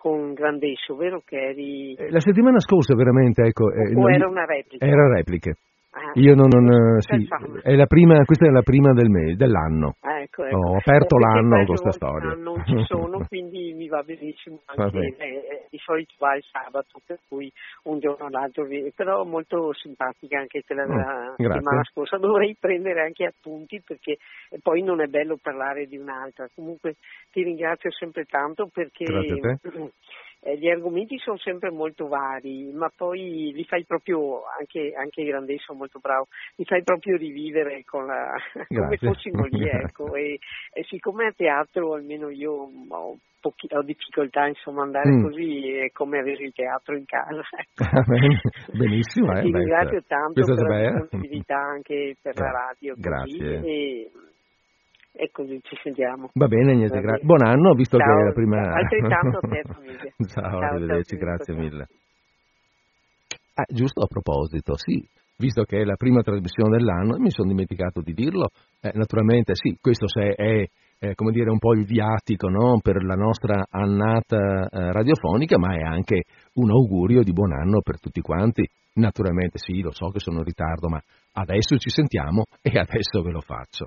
[0.01, 1.95] con Grandesso, vero che eri...
[1.95, 3.73] Eh, la settimana scorsa veramente, ecco...
[3.73, 4.87] Eh, o era una replica?
[4.87, 5.57] Era repliche.
[5.99, 7.27] Ah, Io non, non sì,
[7.63, 9.97] è la prima, questa è la prima del me, dell'anno.
[10.01, 10.57] Ecco, ecco.
[10.57, 12.35] Ho aperto eh, l'anno con questa storia.
[12.35, 17.19] Non ci sono, quindi mi va benissimo anche eh, di solito va il sabato, per
[17.27, 17.51] cui
[17.85, 22.17] un giorno o l'altro viene, però molto simpatica anche quella della mm, settimana scorsa.
[22.17, 24.19] Dovrei prendere anche appunti perché
[24.63, 26.49] poi non è bello parlare di un'altra.
[26.55, 26.95] Comunque
[27.33, 29.05] ti ringrazio sempre tanto perché
[30.41, 35.59] eh, gli argomenti sono sempre molto vari, ma poi li fai proprio, anche, anche Grandei
[35.59, 38.35] sono molto bravo, li fai proprio rivivere la,
[38.69, 40.15] come fossimo lì, ecco.
[40.15, 40.39] e,
[40.73, 45.23] e, siccome a teatro almeno io ho, pochi, ho difficoltà insomma andare mm.
[45.23, 47.43] così è come avere il teatro in casa.
[48.73, 52.95] Benissimo, eh, Ti ringrazio tanto per la disponibilità anche per la radio.
[52.97, 53.61] Grazie.
[53.65, 54.11] E,
[55.19, 56.31] e così ci sentiamo.
[56.35, 58.73] Va bene, niente, gra- buon anno, visto ciao, che è la prima...
[58.73, 60.11] Altrettanto a te, famiglia.
[60.31, 61.63] ciao, ciao, arrivederci, ciao, grazie ciao.
[61.63, 61.87] mille.
[63.55, 65.05] Ah, giusto a proposito, sì,
[65.37, 68.51] visto che è la prima trasmissione dell'anno, mi sono dimenticato di dirlo,
[68.81, 70.65] eh, naturalmente sì, questo è, è
[71.01, 72.79] eh, come dire, un po' il viatico no?
[72.81, 76.23] per la nostra annata eh, radiofonica, ma è anche
[76.55, 78.69] un augurio di buon anno per tutti quanti.
[78.95, 81.01] Naturalmente sì, lo so che sono in ritardo, ma
[81.33, 83.87] adesso ci sentiamo e adesso ve lo faccio.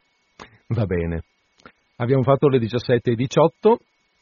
[0.68, 1.24] Va bene.
[1.98, 3.80] Abbiamo fatto le 17 e 18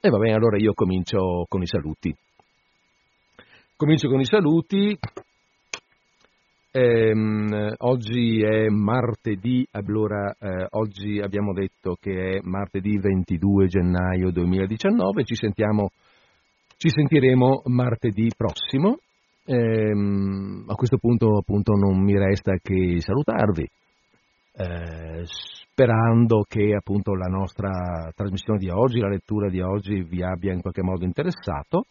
[0.08, 2.16] va bene, allora io comincio con i saluti.
[3.76, 4.98] Comincio con i saluti.
[6.72, 15.24] Ehm, oggi è martedì, allora eh, oggi abbiamo detto che è martedì 22 gennaio 2019,
[15.24, 15.90] ci, sentiamo,
[16.78, 19.00] ci sentiremo martedì prossimo.
[19.46, 23.68] Ehm, a questo punto appunto non mi resta che salutarvi,
[24.60, 30.52] eh, sperando che appunto la nostra trasmissione di oggi, la lettura di oggi vi abbia
[30.52, 31.86] in qualche modo interessato.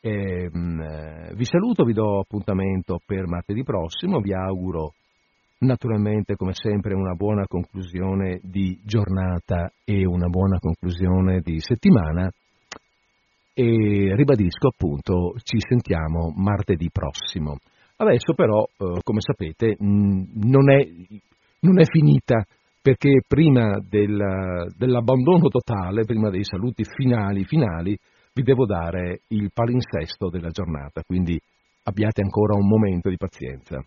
[0.00, 4.92] Eh, vi saluto, vi do appuntamento per martedì prossimo, vi auguro
[5.58, 12.30] naturalmente come sempre una buona conclusione di giornata e una buona conclusione di settimana
[13.54, 17.56] e ribadisco appunto ci sentiamo martedì prossimo.
[17.96, 20.86] Adesso però, eh, come sapete, non è,
[21.60, 22.44] non è, finita
[22.80, 27.98] perché prima del, dell'abbandono totale, prima dei saluti finali finali,
[28.32, 31.36] vi devo dare il palinsesto della giornata, quindi
[31.82, 33.82] abbiate ancora un momento di pazienza.